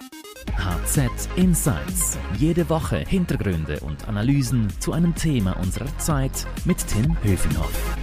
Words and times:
HZ 0.00 1.28
Insights. 1.36 2.18
Jede 2.38 2.68
Woche 2.68 2.98
Hintergründe 2.98 3.80
und 3.80 4.08
Analysen 4.08 4.68
zu 4.80 4.92
einem 4.92 5.14
Thema 5.14 5.56
unserer 5.58 5.86
Zeit 5.98 6.46
mit 6.64 6.78
Tim 6.86 7.16
Höfinghoff. 7.22 7.96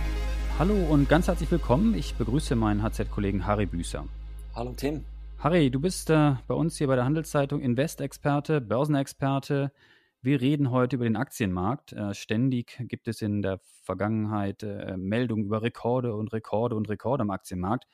Hallo 0.59 0.75
und 0.89 1.09
ganz 1.09 1.27
herzlich 1.27 1.49
willkommen. 1.49 1.95
Ich 1.95 2.15
begrüße 2.15 2.55
meinen 2.55 2.83
HZ-Kollegen 2.83 3.45
Harry 3.45 3.65
Büßer. 3.65 4.05
Hallo 4.55 4.73
Tim. 4.77 5.05
Harry, 5.39 5.69
du 5.71 5.79
bist 5.79 6.09
äh, 6.09 6.35
bei 6.47 6.55
uns 6.55 6.77
hier 6.77 6.87
bei 6.87 6.95
der 6.95 7.05
Handelszeitung 7.05 7.61
Investexperte, 7.61 8.61
Börsenexperte. 8.61 9.71
Wir 10.21 10.41
reden 10.41 10.71
heute 10.71 10.97
über 10.97 11.05
den 11.05 11.15
Aktienmarkt. 11.15 11.93
Äh, 11.93 12.13
ständig 12.13 12.77
gibt 12.87 13.07
es 13.07 13.21
in 13.21 13.41
der 13.41 13.59
Vergangenheit 13.83 14.63
äh, 14.63 14.97
Meldungen 14.97 15.45
über 15.45 15.61
Rekorde 15.61 16.15
und 16.15 16.33
Rekorde 16.33 16.75
und 16.75 16.89
Rekorde 16.89 17.21
am 17.21 17.31
Aktienmarkt. 17.31 17.87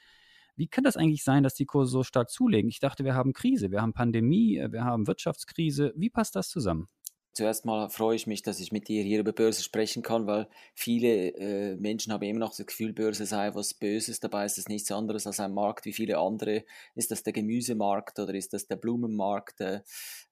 Wie 0.56 0.68
kann 0.68 0.84
das 0.84 0.98
eigentlich 0.98 1.24
sein, 1.24 1.44
dass 1.44 1.56
die 1.56 1.66
Kurse 1.66 1.92
so 1.92 2.04
stark 2.04 2.30
zulegen? 2.30 2.70
Ich 2.70 2.80
dachte, 2.80 3.04
wir 3.04 3.16
haben 3.16 3.34
Krise, 3.34 3.72
wir 3.72 3.82
haben 3.82 3.94
Pandemie, 3.94 4.58
äh, 4.58 4.72
wir 4.72 4.84
haben 4.84 5.08
Wirtschaftskrise. 5.08 5.94
Wie 5.96 6.10
passt 6.10 6.36
das 6.36 6.50
zusammen? 6.50 6.88
Zuerst 7.36 7.66
mal 7.66 7.90
freue 7.90 8.16
ich 8.16 8.28
mich, 8.28 8.44
dass 8.44 8.60
ich 8.60 8.72
mit 8.72 8.88
dir 8.88 9.02
hier 9.02 9.20
über 9.20 9.32
Börse 9.32 9.64
sprechen 9.64 10.04
kann, 10.04 10.28
weil 10.28 10.48
viele 10.76 11.34
äh, 11.34 11.76
Menschen 11.78 12.14
haben 12.14 12.22
immer 12.22 12.38
noch 12.38 12.56
das 12.56 12.68
Gefühl, 12.68 12.94
Börse 12.94 13.26
sei 13.26 13.56
was 13.56 13.74
Böses. 13.74 14.20
Dabei 14.20 14.46
ist 14.46 14.60
es 14.60 14.68
nichts 14.68 14.92
anderes 14.92 15.26
als 15.26 15.40
ein 15.40 15.52
Markt 15.52 15.86
wie 15.86 15.94
viele 15.94 16.20
andere. 16.20 16.64
Ist 16.94 17.10
das 17.10 17.24
der 17.24 17.34
Gemüsemarkt 17.34 18.20
oder 18.20 18.36
ist 18.36 18.54
das 18.54 18.68
der 18.68 18.76
Blumenmarkt? 18.76 19.62
Äh, 19.62 19.82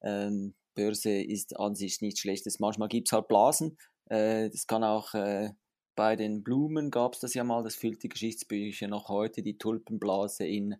ähm, 0.03 0.53
Börse 0.75 1.09
ist 1.11 1.59
an 1.59 1.73
sich 1.73 2.01
nichts 2.01 2.19
Schlechtes. 2.19 2.59
Manchmal 2.59 2.87
gibt 2.87 3.07
es 3.07 3.13
halt 3.13 3.27
Blasen. 3.27 3.79
Äh, 4.05 4.51
das 4.51 4.67
kann 4.67 4.83
auch 4.83 5.15
äh, 5.15 5.49
bei 5.95 6.15
den 6.15 6.43
Blumen 6.43 6.91
gab 6.91 7.13
es 7.13 7.19
das 7.19 7.33
ja 7.33 7.43
mal, 7.43 7.63
das 7.63 7.75
füllt 7.75 8.03
die 8.03 8.09
Geschichtsbücher 8.09 8.87
noch 8.87 9.09
heute, 9.09 9.41
die 9.41 9.57
Tulpenblase 9.57 10.45
in 10.45 10.75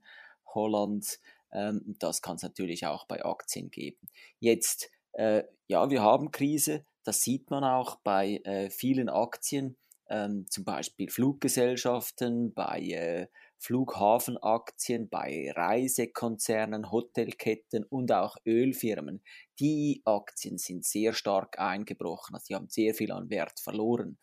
Holland. 0.46 1.20
Ähm, 1.52 1.96
das 2.00 2.22
kann 2.22 2.38
es 2.38 2.44
natürlich 2.44 2.86
auch 2.86 3.06
bei 3.06 3.24
Aktien 3.24 3.72
geben. 3.72 4.08
Jetzt, 4.40 4.90
äh, 5.14 5.44
ja, 5.68 5.90
wir 5.90 6.02
haben 6.02 6.32
Krise, 6.32 6.86
das 7.04 7.22
sieht 7.22 7.50
man 7.50 7.64
auch 7.64 7.98
bei 7.98 8.42
äh, 8.44 8.70
vielen 8.70 9.10
Aktien, 9.10 9.78
ähm, 10.10 10.46
zum 10.50 10.64
Beispiel 10.64 11.10
Fluggesellschaften, 11.10 12.54
bei 12.54 12.80
äh, 12.80 13.28
Flughafenaktien, 13.62 15.08
bei 15.08 15.52
Reisekonzernen, 15.56 16.92
Hotelketten 16.92 17.84
und 17.84 18.12
auch 18.12 18.36
Ölfirmen. 18.44 19.22
Die 19.60 20.02
Aktien 20.04 20.58
sind 20.58 20.84
sehr 20.84 21.14
stark 21.14 21.60
eingebrochen, 21.60 22.34
also 22.34 22.46
sie 22.48 22.56
haben 22.56 22.70
sehr 22.70 22.96
viel 22.96 23.12
an 23.12 23.30
Wert 23.30 23.60
verloren. 23.60 24.18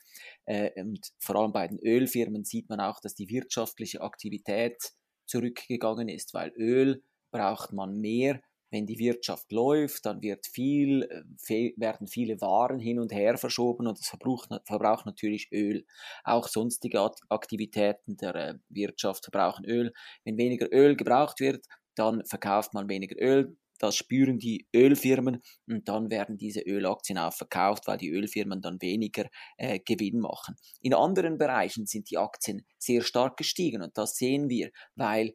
Äh, 0.44 0.70
und 0.80 1.12
vor 1.20 1.36
allem 1.36 1.52
bei 1.52 1.68
den 1.68 1.78
Ölfirmen 1.78 2.44
sieht 2.44 2.68
man 2.68 2.80
auch, 2.80 3.00
dass 3.00 3.14
die 3.14 3.28
wirtschaftliche 3.28 4.00
Aktivität 4.00 4.92
zurückgegangen 5.26 6.08
ist, 6.08 6.34
weil 6.34 6.52
Öl 6.56 7.04
braucht 7.30 7.72
man 7.72 8.00
mehr 8.00 8.40
wenn 8.70 8.86
die 8.86 8.98
Wirtschaft 8.98 9.50
läuft, 9.52 10.06
dann 10.06 10.22
wird 10.22 10.46
viel, 10.46 11.02
äh, 11.48 11.72
werden 11.76 12.06
viele 12.06 12.40
Waren 12.40 12.78
hin 12.78 13.00
und 13.00 13.12
her 13.12 13.38
verschoben 13.38 13.86
und 13.86 13.98
das 13.98 14.08
verbraucht, 14.08 14.50
verbraucht 14.64 15.06
natürlich 15.06 15.48
Öl. 15.52 15.84
Auch 16.24 16.48
sonstige 16.48 17.00
Aktivitäten 17.28 18.16
der 18.16 18.34
äh, 18.34 18.54
Wirtschaft 18.68 19.24
verbrauchen 19.24 19.64
Öl. 19.64 19.92
Wenn 20.24 20.38
weniger 20.38 20.68
Öl 20.72 20.96
gebraucht 20.96 21.40
wird, 21.40 21.66
dann 21.94 22.24
verkauft 22.24 22.74
man 22.74 22.88
weniger 22.88 23.16
Öl. 23.20 23.56
Das 23.78 23.94
spüren 23.94 24.38
die 24.38 24.66
Ölfirmen 24.74 25.40
und 25.68 25.88
dann 25.88 26.10
werden 26.10 26.36
diese 26.36 26.60
Ölaktien 26.60 27.16
auch 27.16 27.32
verkauft, 27.32 27.86
weil 27.86 27.96
die 27.96 28.10
Ölfirmen 28.10 28.60
dann 28.60 28.82
weniger 28.82 29.26
äh, 29.56 29.78
Gewinn 29.78 30.18
machen. 30.18 30.56
In 30.80 30.94
anderen 30.94 31.38
Bereichen 31.38 31.86
sind 31.86 32.10
die 32.10 32.18
Aktien 32.18 32.66
sehr 32.78 33.02
stark 33.02 33.36
gestiegen 33.36 33.82
und 33.82 33.96
das 33.96 34.16
sehen 34.16 34.48
wir, 34.48 34.70
weil 34.96 35.32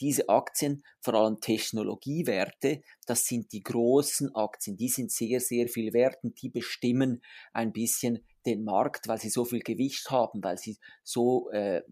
diese 0.00 0.28
Aktien, 0.28 0.84
vor 1.00 1.14
allem 1.14 1.40
Technologiewerte, 1.40 2.82
das 3.06 3.26
sind 3.26 3.52
die 3.52 3.62
großen 3.62 4.34
Aktien, 4.34 4.76
die 4.76 4.88
sind 4.88 5.10
sehr, 5.10 5.40
sehr 5.40 5.68
viel 5.68 5.92
wert 5.92 6.22
und 6.22 6.40
die 6.42 6.48
bestimmen 6.48 7.22
ein 7.52 7.72
bisschen 7.72 8.24
den 8.46 8.64
Markt, 8.64 9.08
weil 9.08 9.18
sie 9.18 9.30
so 9.30 9.44
viel 9.44 9.60
Gewicht 9.60 10.10
haben, 10.10 10.42
weil 10.42 10.58
sie 10.58 10.76
so, 11.02 11.50
äh, 11.50 11.82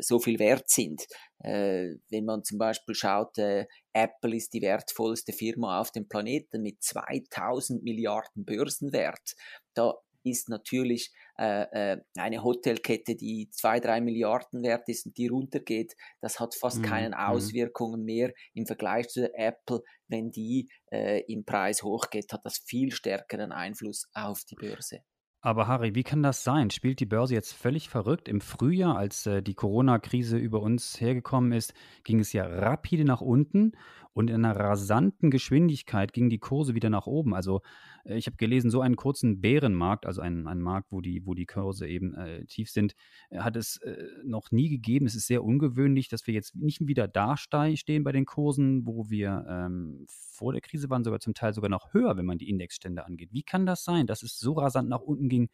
so 0.00 0.18
viel 0.18 0.38
wert 0.38 0.68
sind. 0.68 1.06
Äh, 1.38 1.94
wenn 2.10 2.24
man 2.24 2.44
zum 2.44 2.58
Beispiel 2.58 2.94
schaut, 2.94 3.38
äh, 3.38 3.66
Apple 3.92 4.36
ist 4.36 4.52
die 4.52 4.62
wertvollste 4.62 5.32
Firma 5.32 5.80
auf 5.80 5.90
dem 5.90 6.08
Planeten 6.08 6.62
mit 6.62 6.82
2000 6.82 7.82
Milliarden 7.82 8.44
Börsenwert. 8.44 9.34
Da 9.74 9.94
ist 10.24 10.48
natürlich 10.48 11.12
äh, 11.38 11.94
äh, 11.94 12.00
eine 12.16 12.42
Hotelkette, 12.42 13.16
die 13.16 13.48
zwei, 13.50 13.80
drei 13.80 14.00
Milliarden 14.00 14.62
wert 14.62 14.88
ist 14.88 15.06
und 15.06 15.16
die 15.16 15.28
runtergeht, 15.28 15.94
das 16.20 16.40
hat 16.40 16.54
fast 16.54 16.78
mhm. 16.78 16.82
keine 16.82 17.08
mhm. 17.08 17.14
Auswirkungen 17.14 18.04
mehr 18.04 18.32
im 18.54 18.66
Vergleich 18.66 19.08
zu 19.08 19.32
Apple. 19.34 19.82
Wenn 20.08 20.30
die 20.30 20.68
äh, 20.90 21.22
im 21.32 21.44
Preis 21.44 21.82
hochgeht, 21.82 22.32
hat 22.32 22.44
das 22.44 22.58
viel 22.58 22.92
stärkeren 22.92 23.52
Einfluss 23.52 24.08
auf 24.12 24.44
die 24.44 24.56
Börse. 24.56 25.00
Aber 25.44 25.66
Harry, 25.66 25.96
wie 25.96 26.04
kann 26.04 26.22
das 26.22 26.44
sein? 26.44 26.70
Spielt 26.70 27.00
die 27.00 27.06
Börse 27.06 27.34
jetzt 27.34 27.52
völlig 27.52 27.88
verrückt? 27.88 28.28
Im 28.28 28.40
Frühjahr, 28.40 28.96
als 28.96 29.26
äh, 29.26 29.42
die 29.42 29.54
Corona-Krise 29.54 30.38
über 30.38 30.62
uns 30.62 31.00
hergekommen 31.00 31.50
ist, 31.50 31.74
ging 32.04 32.20
es 32.20 32.32
ja 32.32 32.46
rapide 32.46 33.04
nach 33.04 33.20
unten 33.20 33.72
und 34.14 34.28
in 34.28 34.44
einer 34.44 34.56
rasanten 34.56 35.30
Geschwindigkeit 35.30 36.12
gingen 36.12 36.30
die 36.30 36.38
Kurse 36.38 36.74
wieder 36.74 36.90
nach 36.90 37.06
oben. 37.06 37.34
Also 37.34 37.62
äh, 38.04 38.16
ich 38.16 38.26
habe 38.26 38.36
gelesen, 38.36 38.70
so 38.70 38.80
einen 38.80 38.96
kurzen 38.96 39.40
Bärenmarkt, 39.40 40.06
also 40.06 40.20
einen, 40.20 40.46
einen 40.46 40.60
Markt, 40.60 40.92
wo 40.92 41.00
die, 41.00 41.26
wo 41.26 41.34
die 41.34 41.46
Kurse 41.46 41.88
eben 41.88 42.14
äh, 42.14 42.44
tief 42.46 42.70
sind, 42.70 42.94
äh, 43.30 43.38
hat 43.38 43.56
es 43.56 43.78
äh, 43.78 44.04
noch 44.24 44.50
nie 44.50 44.68
gegeben. 44.68 45.06
Es 45.06 45.14
ist 45.14 45.26
sehr 45.26 45.42
ungewöhnlich, 45.42 46.08
dass 46.08 46.26
wir 46.26 46.34
jetzt 46.34 46.54
nicht 46.56 46.86
wieder 46.86 47.08
da 47.08 47.36
stehen 47.36 48.04
bei 48.04 48.12
den 48.12 48.26
Kursen, 48.26 48.86
wo 48.86 49.08
wir 49.08 49.46
ähm, 49.48 50.06
vor 50.08 50.52
der 50.52 50.60
Krise 50.60 50.90
waren, 50.90 51.04
sogar 51.04 51.20
zum 51.20 51.34
Teil 51.34 51.54
sogar 51.54 51.70
noch 51.70 51.94
höher, 51.94 52.16
wenn 52.16 52.26
man 52.26 52.38
die 52.38 52.50
Indexstände 52.50 53.06
angeht. 53.06 53.30
Wie 53.32 53.42
kann 53.42 53.66
das 53.66 53.84
sein, 53.84 54.06
dass 54.06 54.22
es 54.22 54.38
so 54.38 54.54
rasant 54.54 54.88
nach 54.88 55.00
unten 55.00 55.28
ging 55.28 55.48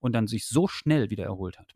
und 0.00 0.12
dann 0.14 0.26
sich 0.26 0.46
so 0.46 0.68
schnell 0.68 1.10
wieder 1.10 1.24
erholt 1.24 1.58
hat? 1.58 1.74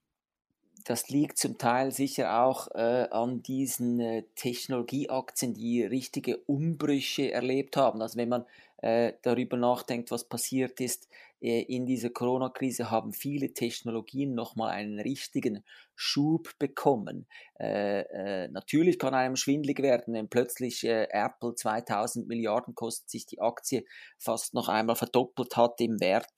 Das 0.87 1.09
liegt 1.09 1.37
zum 1.37 1.59
Teil 1.59 1.91
sicher 1.91 2.45
auch 2.45 2.69
äh, 2.73 3.09
an 3.11 3.43
diesen 3.43 3.99
äh, 3.99 4.23
Technologieaktien, 4.37 5.53
die 5.53 5.83
richtige 5.83 6.37
Umbrüche 6.39 7.33
erlebt 7.33 7.77
haben. 7.77 8.01
Also 8.01 8.17
wenn 8.17 8.29
man 8.29 8.45
äh, 8.79 9.15
darüber 9.23 9.57
nachdenkt, 9.57 10.13
was 10.13 10.29
passiert 10.29 10.81
ist 10.81 11.09
äh, 11.41 11.63
in 11.63 11.87
dieser 11.87 12.11
Corona-Krise, 12.11 12.89
haben 12.89 13.13
viele 13.13 13.53
Technologien 13.53 14.37
nochmal 14.37 14.71
einen 14.71 15.01
richtigen 15.01 15.65
Schub 15.97 16.57
bekommen. 16.61 17.27
Äh, 17.59 18.03
äh, 18.03 18.49
natürlich 18.49 19.01
kann 19.01 19.13
einem 19.13 19.35
schwindlig 19.35 19.83
werden, 19.83 20.15
wenn 20.15 20.29
plötzlich 20.29 20.85
Apple 20.85 21.57
2000 21.57 22.29
Milliarden 22.29 22.77
kostet, 22.77 23.11
sich 23.11 23.27
die 23.27 23.41
Aktie 23.41 23.85
fast 24.19 24.55
noch 24.55 24.69
einmal 24.69 24.95
verdoppelt 24.95 25.57
hat 25.57 25.81
im 25.81 25.99
Wert 26.01 26.31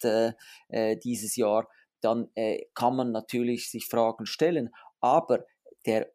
dieses 1.03 1.37
Jahr 1.37 1.69
dann 2.01 2.31
äh, 2.35 2.65
kann 2.75 2.97
man 2.97 3.13
natürlich 3.13 3.71
sich 3.71 3.87
Fragen 3.87 4.27
stellen. 4.27 4.71
Aber 5.01 5.45
der 5.87 6.11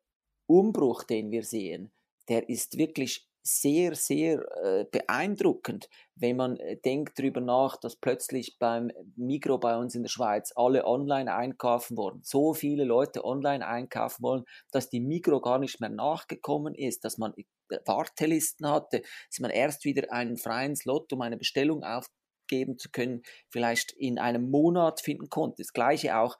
Umbruch, 0.48 1.04
den 1.04 1.32
wir 1.32 1.44
sehen, 1.44 1.92
der 2.30 2.50
ist 2.50 2.78
wirklich 2.78 3.28
sehr, 3.46 3.94
sehr 3.96 4.40
äh, 4.64 4.86
beeindruckend, 4.90 5.90
wenn 6.16 6.38
man 6.38 6.58
äh, 6.58 6.78
denkt 6.78 7.20
darüber 7.20 7.42
nach, 7.42 7.76
dass 7.76 7.98
plötzlich 7.98 8.58
beim 8.58 8.90
Migro 9.18 9.58
bei 9.58 9.76
uns 9.76 9.96
in 9.96 10.04
der 10.04 10.10
Schweiz 10.10 10.54
alle 10.56 10.86
online 10.86 11.34
einkaufen 11.34 11.98
wollen, 11.98 12.22
so 12.24 12.54
viele 12.54 12.86
Leute 12.86 13.26
online 13.26 13.68
einkaufen 13.68 14.24
wollen, 14.24 14.46
dass 14.72 14.90
die 14.90 15.02
Migro 15.02 15.42
gar 15.42 15.60
nicht 15.60 15.82
mehr 15.82 15.90
nachgekommen 15.90 16.74
ist, 16.74 17.04
dass 17.04 17.18
man 17.18 17.34
äh, 17.36 17.44
Wartelisten 17.86 18.70
hatte, 18.70 19.02
dass 19.30 19.40
man 19.40 19.52
erst 19.52 19.84
wieder 19.84 20.12
einen 20.14 20.38
freien 20.38 20.78
Slot, 20.78 21.12
um 21.12 21.22
eine 21.22 21.38
Bestellung 21.38 21.84
auf, 21.84 22.08
geben 22.54 22.78
zu 22.78 22.90
können, 22.92 23.24
vielleicht 23.50 23.92
in 23.94 24.20
einem 24.20 24.52
Monat 24.52 25.02
finden 25.02 25.30
konnte. 25.30 25.64
Das 25.64 25.74
gleiche 25.74 26.18
auch, 26.18 26.38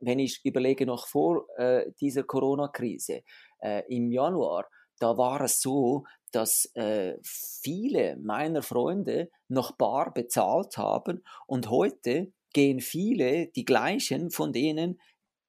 wenn 0.00 0.18
ich 0.18 0.40
überlege 0.44 0.86
noch 0.86 1.06
vor 1.06 1.46
äh, 1.58 1.92
dieser 2.00 2.22
Corona-Krise 2.22 3.22
äh, 3.62 3.82
im 3.94 4.10
Januar, 4.10 4.66
da 4.98 5.16
war 5.18 5.40
es 5.42 5.60
so, 5.60 6.04
dass 6.32 6.70
äh, 6.74 7.16
viele 7.22 8.16
meiner 8.16 8.62
Freunde 8.62 9.28
noch 9.48 9.72
bar 9.76 10.14
bezahlt 10.14 10.76
haben 10.78 11.22
und 11.46 11.68
heute 11.70 12.32
gehen 12.52 12.80
viele, 12.80 13.48
die 13.48 13.64
gleichen 13.64 14.30
von 14.30 14.52
denen, 14.52 14.98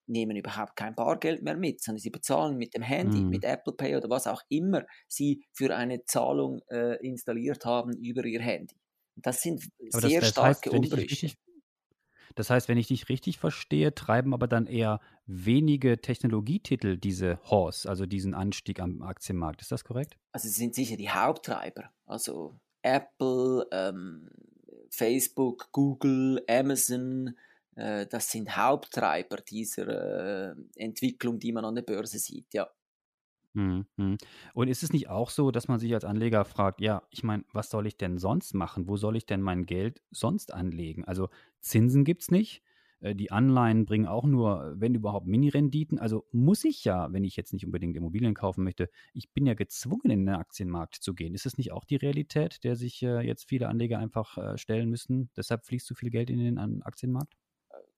nehmen 0.07 0.35
überhaupt 0.35 0.75
kein 0.75 0.93
Bargeld 0.95 1.41
mehr 1.41 1.55
mit, 1.55 1.81
sondern 1.81 1.99
sie 1.99 2.09
bezahlen 2.09 2.57
mit 2.57 2.73
dem 2.73 2.81
Handy, 2.81 3.21
mhm. 3.21 3.29
mit 3.29 3.43
Apple 3.45 3.73
Pay 3.73 3.95
oder 3.95 4.09
was 4.09 4.27
auch 4.27 4.41
immer 4.49 4.85
sie 5.07 5.43
für 5.53 5.75
eine 5.75 6.03
Zahlung 6.03 6.61
äh, 6.69 6.97
installiert 7.05 7.65
haben 7.65 7.93
über 7.93 8.25
ihr 8.25 8.41
Handy. 8.41 8.75
Das 9.15 9.41
sind 9.41 9.63
aber 9.91 10.07
sehr 10.07 10.21
das, 10.21 10.29
das 10.29 10.31
starke 10.31 10.69
heißt, 10.69 10.77
Umbrüche. 10.77 11.11
Richtig, 11.11 11.37
das 12.35 12.49
heißt, 12.49 12.67
wenn 12.67 12.77
ich 12.77 12.87
dich 12.87 13.09
richtig 13.09 13.37
verstehe, 13.37 13.93
treiben 13.93 14.33
aber 14.33 14.47
dann 14.47 14.65
eher 14.65 14.99
wenige 15.25 16.01
Technologietitel 16.01 16.97
diese 16.97 17.39
Horse, 17.49 17.87
also 17.87 18.05
diesen 18.05 18.33
Anstieg 18.33 18.79
am 18.79 19.01
Aktienmarkt. 19.01 19.61
Ist 19.61 19.71
das 19.71 19.83
korrekt? 19.83 20.17
Also 20.31 20.47
sie 20.47 20.53
sind 20.53 20.75
sicher 20.75 20.97
die 20.97 21.09
Haupttreiber. 21.09 21.91
Also 22.05 22.59
Apple, 22.81 23.67
ähm, 23.71 24.29
Facebook, 24.89 25.69
Google, 25.71 26.43
Amazon, 26.47 27.35
äh, 27.75 28.05
das 28.07 28.31
sind 28.31 28.55
Haupttreiber 28.55 29.37
dieser 29.37 30.51
äh, 30.51 30.55
Entwicklung, 30.75 31.39
die 31.39 31.51
man 31.51 31.65
an 31.65 31.75
der 31.75 31.83
Börse 31.83 32.19
sieht, 32.19 32.53
ja. 32.53 32.69
Mhm, 33.53 33.85
mhm. 33.97 34.17
Und 34.53 34.67
ist 34.69 34.83
es 34.83 34.93
nicht 34.93 35.09
auch 35.09 35.29
so, 35.29 35.51
dass 35.51 35.67
man 35.67 35.79
sich 35.79 35.93
als 35.93 36.05
Anleger 36.05 36.45
fragt, 36.45 36.79
ja, 36.79 37.03
ich 37.09 37.23
meine, 37.23 37.43
was 37.51 37.69
soll 37.69 37.85
ich 37.85 37.97
denn 37.97 38.17
sonst 38.17 38.53
machen? 38.53 38.87
Wo 38.87 38.95
soll 38.95 39.17
ich 39.17 39.25
denn 39.25 39.41
mein 39.41 39.65
Geld 39.65 40.01
sonst 40.09 40.53
anlegen? 40.53 41.03
Also 41.05 41.29
Zinsen 41.59 42.05
gibt 42.05 42.21
es 42.21 42.31
nicht. 42.31 42.63
Äh, 43.01 43.13
die 43.15 43.31
Anleihen 43.31 43.85
bringen 43.85 44.07
auch 44.07 44.25
nur, 44.25 44.73
wenn 44.77 44.95
überhaupt, 44.95 45.27
Mini-Renditen. 45.27 45.99
Also 45.99 46.25
muss 46.31 46.63
ich 46.63 46.85
ja, 46.85 47.11
wenn 47.11 47.25
ich 47.25 47.35
jetzt 47.35 47.51
nicht 47.51 47.65
unbedingt 47.65 47.97
Immobilien 47.97 48.33
kaufen 48.33 48.63
möchte, 48.63 48.89
ich 49.13 49.31
bin 49.33 49.45
ja 49.45 49.53
gezwungen, 49.53 50.11
in 50.11 50.25
den 50.25 50.35
Aktienmarkt 50.35 50.95
zu 50.95 51.13
gehen. 51.13 51.33
Ist 51.33 51.45
es 51.45 51.57
nicht 51.57 51.73
auch 51.73 51.83
die 51.83 51.97
Realität, 51.97 52.63
der 52.63 52.77
sich 52.77 53.03
äh, 53.03 53.19
jetzt 53.19 53.49
viele 53.49 53.67
Anleger 53.67 53.99
einfach 53.99 54.37
äh, 54.37 54.57
stellen 54.57 54.89
müssen? 54.89 55.29
Deshalb 55.35 55.65
fließt 55.65 55.87
so 55.87 55.95
viel 55.95 56.09
Geld 56.09 56.29
in 56.29 56.39
den 56.39 56.83
Aktienmarkt? 56.83 57.35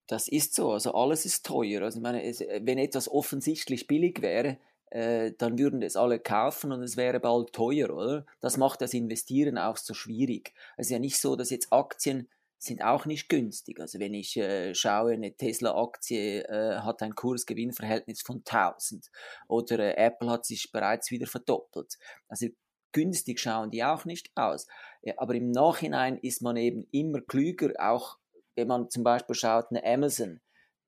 Das 0.07 0.27
ist 0.27 0.53
so. 0.56 0.71
Also 0.71 0.94
alles 0.94 1.25
ist 1.25 1.45
teuer. 1.45 1.81
Also 1.81 1.99
ich 1.99 2.03
meine, 2.03 2.21
wenn 2.21 2.77
etwas 2.77 3.09
offensichtlich 3.09 3.88
billig 3.88 4.21
wäre, 4.21 4.57
dann 4.94 5.57
würden 5.57 5.81
es 5.81 5.95
alle 5.95 6.19
kaufen 6.19 6.72
und 6.72 6.84
es 6.84 6.98
wäre 6.98 7.19
bald 7.19 7.51
teuer, 7.51 7.90
oder? 7.90 8.25
Das 8.42 8.57
macht 8.57 8.81
das 8.81 8.94
Investieren 8.94 9.57
auch 9.57 9.78
so 9.78 9.95
schwierig. 9.95 10.54
Es 10.78 10.88
ist 10.88 10.92
ja 10.92 11.00
nicht 11.00 11.19
so, 11.19 11.36
dass 11.36 11.50
jetzt 11.50 11.74
Aktien 11.74 12.30
sind 12.63 12.81
auch 12.81 13.06
nicht 13.06 13.30
günstig. 13.30 13.80
Also 13.80 14.00
wenn 14.00 14.13
ich 14.13 14.38
äh, 14.38 14.74
schaue, 14.74 15.13
eine 15.13 15.36
Tesla-Aktie 15.36 16.44
äh, 16.44 16.80
hat 16.80 17.01
ein 17.01 17.16
Kurs-Gewinn-Verhältnis 17.16 18.22
von 18.22 18.38
1000 18.38 19.10
oder 19.48 19.80
äh, 19.80 20.06
Apple 20.06 20.30
hat 20.30 20.45
sich 20.45 20.72
bereits 20.72 21.12
wieder 21.12 21.28
verdoppelt. 21.28 21.98
Also 22.28 22.48
günstig 22.94 23.40
schauen 23.40 23.72
die 23.72 23.84
auch 23.84 24.06
nicht 24.06 24.31
aus. 24.36 24.68
Ja, 25.01 25.16
aber 25.18 25.36
im 25.36 25.51
Nachhinein 25.51 26.18
ist 26.18 26.42
man 26.42 26.56
eben 26.56 26.88
immer 26.92 27.22
klüger, 27.22 27.74
auch 27.80 28.18
wenn 28.56 28.68
man 28.68 28.90
zum 28.90 29.04
Beispiel 29.04 29.36
schaut, 29.36 29.68
eine 29.69 29.84
Amazon, 29.84 30.40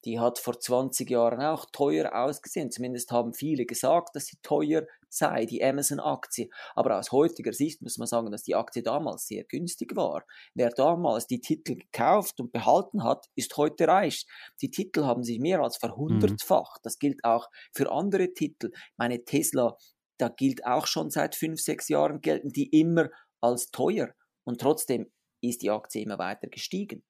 die 0.05 0.19
hat 0.19 0.37
vor 0.37 0.59
20 0.59 1.09
Jahren 1.09 1.41
auch 1.41 1.65
teuer 1.71 2.13
ausgesehen. 2.15 2.71
Zumindest 2.71 3.11
haben 3.11 3.33
viele 3.33 3.65
gesagt, 3.65 4.15
dass 4.15 4.27
sie 4.27 4.37
teuer 4.43 4.85
sei, 5.09 5.45
die 5.45 5.63
Amazon-Aktie. 5.63 6.49
Aber 6.75 6.99
aus 6.99 7.11
heutiger 7.11 7.53
Sicht 7.53 7.81
muss 7.81 7.97
man 7.97 8.07
sagen, 8.07 8.31
dass 8.31 8.43
die 8.43 8.55
Aktie 8.55 8.83
damals 8.83 9.27
sehr 9.27 9.43
günstig 9.45 9.95
war. 9.95 10.23
Wer 10.53 10.69
damals 10.69 11.25
die 11.25 11.41
Titel 11.41 11.75
gekauft 11.75 12.39
und 12.39 12.51
behalten 12.51 13.03
hat, 13.03 13.25
ist 13.35 13.57
heute 13.57 13.87
reich. 13.87 14.27
Die 14.61 14.69
Titel 14.69 15.05
haben 15.05 15.23
sich 15.23 15.39
mehr 15.39 15.61
als 15.61 15.77
verhundertfacht. 15.77 16.81
Mhm. 16.81 16.83
Das 16.83 16.99
gilt 16.99 17.23
auch 17.23 17.49
für 17.73 17.91
andere 17.91 18.33
Titel. 18.33 18.71
Meine 18.97 19.25
Tesla, 19.25 19.75
da 20.17 20.29
gilt 20.29 20.65
auch 20.65 20.85
schon 20.85 21.09
seit 21.09 21.35
fünf, 21.35 21.59
sechs 21.59 21.89
Jahren, 21.89 22.21
gelten 22.21 22.49
die 22.49 22.67
immer 22.67 23.09
als 23.41 23.71
teuer. 23.71 24.09
Und 24.43 24.61
trotzdem 24.61 25.11
ist 25.41 25.63
die 25.63 25.71
Aktie 25.71 26.03
immer 26.03 26.19
weiter 26.19 26.47
gestiegen. 26.47 27.03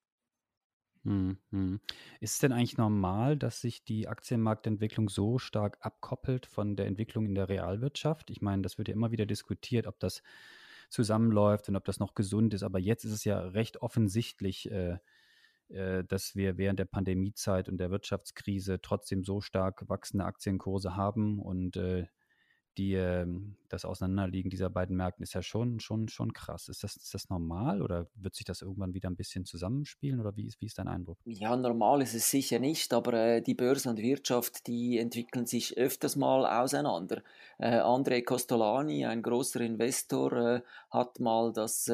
Mhm, 1.05 1.37
mhm. 1.51 1.79
Ist 2.19 2.33
es 2.33 2.39
denn 2.39 2.51
eigentlich 2.51 2.77
normal, 2.77 3.37
dass 3.37 3.61
sich 3.61 3.83
die 3.83 4.07
Aktienmarktentwicklung 4.07 5.07
so 5.09 5.37
stark 5.37 5.77
abkoppelt 5.81 6.47
von 6.47 6.75
der 6.75 6.87
Entwicklung 6.87 7.25
in 7.27 7.35
der 7.35 7.47
Realwirtschaft? 7.47 8.31
Ich 8.31 8.41
meine, 8.41 8.63
das 8.63 8.77
wird 8.79 8.87
ja 8.87 8.95
immer 8.95 9.11
wieder 9.11 9.27
diskutiert, 9.27 9.85
ob 9.85 9.99
das 9.99 10.23
zusammenläuft 10.89 11.69
und 11.69 11.75
ob 11.75 11.85
das 11.85 11.99
noch 11.99 12.15
gesund 12.15 12.53
ist. 12.55 12.63
Aber 12.63 12.79
jetzt 12.79 13.03
ist 13.05 13.11
es 13.11 13.23
ja 13.23 13.39
recht 13.39 13.81
offensichtlich, 13.83 14.71
äh, 14.71 14.97
äh, 15.69 16.03
dass 16.05 16.35
wir 16.35 16.57
während 16.57 16.79
der 16.79 16.85
Pandemiezeit 16.85 17.69
und 17.69 17.77
der 17.77 17.91
Wirtschaftskrise 17.91 18.81
trotzdem 18.81 19.23
so 19.23 19.41
stark 19.41 19.87
wachsende 19.89 20.25
Aktienkurse 20.25 20.95
haben 20.95 21.39
und 21.39 21.77
äh, 21.77 22.07
die, 22.77 22.93
ähm, 22.93 23.55
das 23.69 23.85
Auseinanderliegen 23.85 24.49
dieser 24.49 24.69
beiden 24.69 24.95
Märkten 24.95 25.23
ist 25.23 25.33
ja 25.33 25.41
schon, 25.41 25.79
schon, 25.79 26.07
schon 26.07 26.33
krass. 26.33 26.67
Ist 26.69 26.83
das, 26.83 26.95
ist 26.95 27.13
das 27.13 27.29
normal 27.29 27.81
oder 27.81 28.07
wird 28.15 28.35
sich 28.35 28.45
das 28.45 28.61
irgendwann 28.61 28.93
wieder 28.93 29.09
ein 29.09 29.15
bisschen 29.15 29.45
zusammenspielen 29.45 30.19
oder 30.19 30.35
wie 30.35 30.45
ist, 30.45 30.61
wie 30.61 30.65
ist 30.65 30.77
dein 30.77 30.87
Eindruck? 30.87 31.17
Ja, 31.25 31.55
normal 31.55 32.01
ist 32.01 32.13
es 32.13 32.29
sicher 32.29 32.59
nicht, 32.59 32.93
aber 32.93 33.13
äh, 33.13 33.41
die 33.41 33.53
Börse 33.53 33.89
und 33.89 33.97
Wirtschaft, 33.99 34.67
die 34.67 34.97
entwickeln 34.97 35.45
sich 35.45 35.77
öfters 35.77 36.15
mal 36.15 36.45
auseinander. 36.45 37.21
Äh, 37.57 37.79
André 37.79 38.23
Costolani, 38.23 39.05
ein 39.05 39.21
großer 39.21 39.61
Investor, 39.61 40.33
äh, 40.33 40.61
hat 40.91 41.19
mal 41.19 41.51
das 41.51 41.91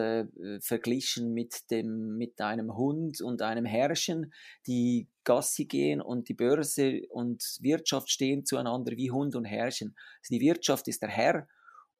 verglichen 0.60 1.34
mit, 1.34 1.72
dem, 1.72 2.18
mit 2.18 2.40
einem 2.40 2.78
Hund 2.78 3.22
und 3.22 3.42
einem 3.42 3.66
Herrchen, 3.66 4.32
die 4.68 5.08
Gassi 5.24 5.66
gehen 5.66 6.02
und 6.02 6.30
die 6.30 6.34
Börse 6.34 7.02
und 7.10 7.58
Wirtschaft 7.62 8.10
stehen 8.10 8.46
zueinander 8.46 8.94
wie 8.98 9.12
Hund 9.12 9.36
und 9.36 9.46
Herrchen. 9.46 9.96
Also 10.20 10.36
die 10.36 10.42
Wirtschaft 10.42 10.88
ist 10.88 11.02
der 11.02 11.10
Herr 11.10 11.48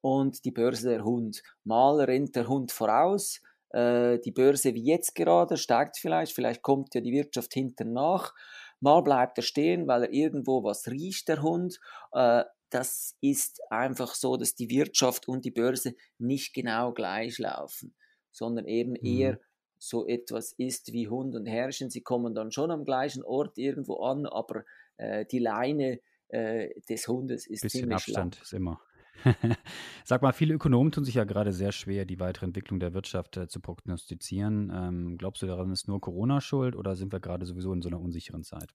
und 0.00 0.44
die 0.44 0.50
Börse 0.50 0.90
der 0.90 1.04
Hund. 1.04 1.42
Mal 1.64 2.00
rennt 2.00 2.36
der 2.36 2.48
Hund 2.48 2.72
voraus, 2.72 3.40
äh, 3.70 4.18
die 4.20 4.32
Börse 4.32 4.74
wie 4.74 4.84
jetzt 4.84 5.14
gerade 5.14 5.56
steigt 5.56 5.96
vielleicht, 5.98 6.34
vielleicht 6.34 6.62
kommt 6.62 6.94
ja 6.94 7.00
die 7.00 7.12
Wirtschaft 7.12 7.54
hinten 7.54 7.92
nach. 7.92 8.34
Mal 8.80 9.02
bleibt 9.02 9.38
er 9.38 9.42
stehen, 9.42 9.86
weil 9.86 10.04
er 10.04 10.12
irgendwo 10.12 10.62
was 10.64 10.88
riecht, 10.88 11.28
der 11.28 11.42
Hund. 11.42 11.78
Äh, 12.12 12.44
das 12.70 13.16
ist 13.20 13.60
einfach 13.70 14.14
so, 14.14 14.36
dass 14.36 14.54
die 14.54 14.70
Wirtschaft 14.70 15.28
und 15.28 15.44
die 15.44 15.50
Börse 15.50 15.94
nicht 16.18 16.54
genau 16.54 16.92
gleich 16.92 17.38
laufen, 17.38 17.94
sondern 18.30 18.66
eben 18.66 18.92
mhm. 18.92 19.06
eher 19.06 19.40
so 19.82 20.06
etwas 20.06 20.52
ist 20.52 20.92
wie 20.92 21.08
Hund 21.08 21.34
und 21.34 21.46
Herrchen. 21.46 21.90
Sie 21.90 22.02
kommen 22.02 22.34
dann 22.34 22.52
schon 22.52 22.70
am 22.70 22.84
gleichen 22.84 23.24
Ort 23.24 23.58
irgendwo 23.58 23.96
an, 24.04 24.26
aber 24.26 24.64
äh, 24.96 25.26
die 25.26 25.40
Leine 25.40 25.98
äh, 26.28 26.68
des 26.88 27.08
Hundes 27.08 27.48
ist 27.48 27.62
Bisschen 27.62 27.80
ziemlich 27.80 27.96
Abstand 27.96 28.36
lang. 28.36 28.42
ist 28.42 28.52
immer. 28.52 28.80
Sag 30.04 30.22
mal, 30.22 30.32
viele 30.32 30.54
Ökonomen 30.54 30.92
tun 30.92 31.04
sich 31.04 31.16
ja 31.16 31.24
gerade 31.24 31.52
sehr 31.52 31.72
schwer, 31.72 32.04
die 32.04 32.20
weitere 32.20 32.46
Entwicklung 32.46 32.78
der 32.78 32.94
Wirtschaft 32.94 33.36
äh, 33.36 33.48
zu 33.48 33.60
prognostizieren. 33.60 34.70
Ähm, 34.72 35.18
glaubst 35.18 35.42
du, 35.42 35.46
daran 35.46 35.72
ist 35.72 35.88
nur 35.88 36.00
Corona 36.00 36.40
schuld 36.40 36.76
oder 36.76 36.94
sind 36.94 37.12
wir 37.12 37.20
gerade 37.20 37.44
sowieso 37.44 37.72
in 37.72 37.82
so 37.82 37.88
einer 37.88 38.00
unsicheren 38.00 38.44
Zeit? 38.44 38.74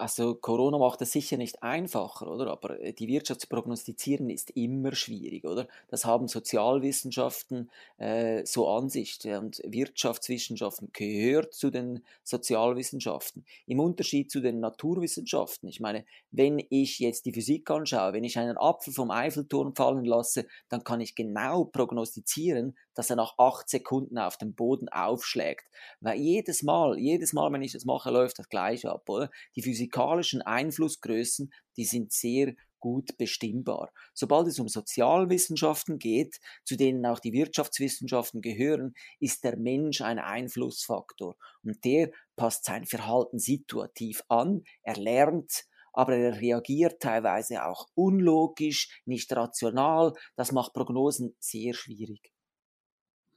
Also 0.00 0.34
Corona 0.34 0.78
macht 0.78 1.02
es 1.02 1.12
sicher 1.12 1.36
nicht 1.36 1.62
einfacher, 1.62 2.26
oder? 2.26 2.50
Aber 2.50 2.80
äh, 2.80 2.94
die 2.94 3.06
Wirtschaft 3.06 3.42
zu 3.42 3.48
prognostizieren 3.48 4.30
ist 4.30 4.48
immer 4.50 4.94
schwierig, 4.94 5.44
oder? 5.44 5.68
Das 5.88 6.06
haben 6.06 6.26
Sozialwissenschaften 6.26 7.70
äh, 7.98 8.46
so 8.46 8.68
an 8.70 8.88
sich 8.88 9.18
und 9.26 9.60
Wirtschaftswissenschaften 9.66 10.88
gehört 10.94 11.52
zu 11.52 11.70
den 11.70 12.02
Sozialwissenschaften. 12.24 13.44
Im 13.66 13.78
Unterschied 13.78 14.30
zu 14.30 14.40
den 14.40 14.60
Naturwissenschaften. 14.60 15.68
Ich 15.68 15.80
meine, 15.80 16.06
wenn 16.30 16.64
ich 16.70 16.98
jetzt 16.98 17.26
die 17.26 17.32
Physik 17.34 17.70
anschaue, 17.70 18.14
wenn 18.14 18.24
ich 18.24 18.38
einen 18.38 18.56
Apfel 18.56 18.94
vom 18.94 19.10
Eiffelturm 19.10 19.74
fallen 19.74 20.06
lasse, 20.06 20.46
dann 20.70 20.82
kann 20.82 21.02
ich 21.02 21.14
genau 21.14 21.64
prognostizieren, 21.64 22.74
dass 22.94 23.10
er 23.10 23.16
nach 23.16 23.34
acht 23.38 23.68
Sekunden 23.68 24.18
auf 24.18 24.38
dem 24.38 24.54
Boden 24.54 24.88
aufschlägt. 24.88 25.66
Weil 26.00 26.18
jedes 26.18 26.62
Mal, 26.62 26.98
jedes 26.98 27.32
Mal, 27.32 27.52
wenn 27.52 27.62
ich 27.62 27.72
das 27.72 27.84
mache, 27.84 28.10
läuft 28.10 28.38
das 28.38 28.48
gleich 28.48 28.86
ab, 28.86 29.08
oder? 29.08 29.30
Die 29.56 29.62
physikalischen 29.90 30.42
Einflussgrößen, 30.42 31.52
die 31.76 31.84
sind 31.84 32.12
sehr 32.12 32.54
gut 32.78 33.18
bestimmbar. 33.18 33.92
Sobald 34.14 34.46
es 34.46 34.58
um 34.58 34.68
Sozialwissenschaften 34.68 35.98
geht, 35.98 36.40
zu 36.64 36.76
denen 36.76 37.04
auch 37.04 37.18
die 37.18 37.32
Wirtschaftswissenschaften 37.32 38.40
gehören, 38.40 38.94
ist 39.18 39.44
der 39.44 39.58
Mensch 39.58 40.00
ein 40.00 40.18
Einflussfaktor 40.18 41.36
und 41.62 41.84
der 41.84 42.10
passt 42.36 42.64
sein 42.64 42.86
Verhalten 42.86 43.38
situativ 43.38 44.22
an, 44.28 44.62
er 44.82 44.96
lernt, 44.96 45.64
aber 45.92 46.16
er 46.16 46.40
reagiert 46.40 47.00
teilweise 47.00 47.66
auch 47.66 47.88
unlogisch, 47.94 49.02
nicht 49.04 49.30
rational, 49.32 50.14
das 50.36 50.52
macht 50.52 50.72
Prognosen 50.72 51.36
sehr 51.38 51.74
schwierig. 51.74 52.32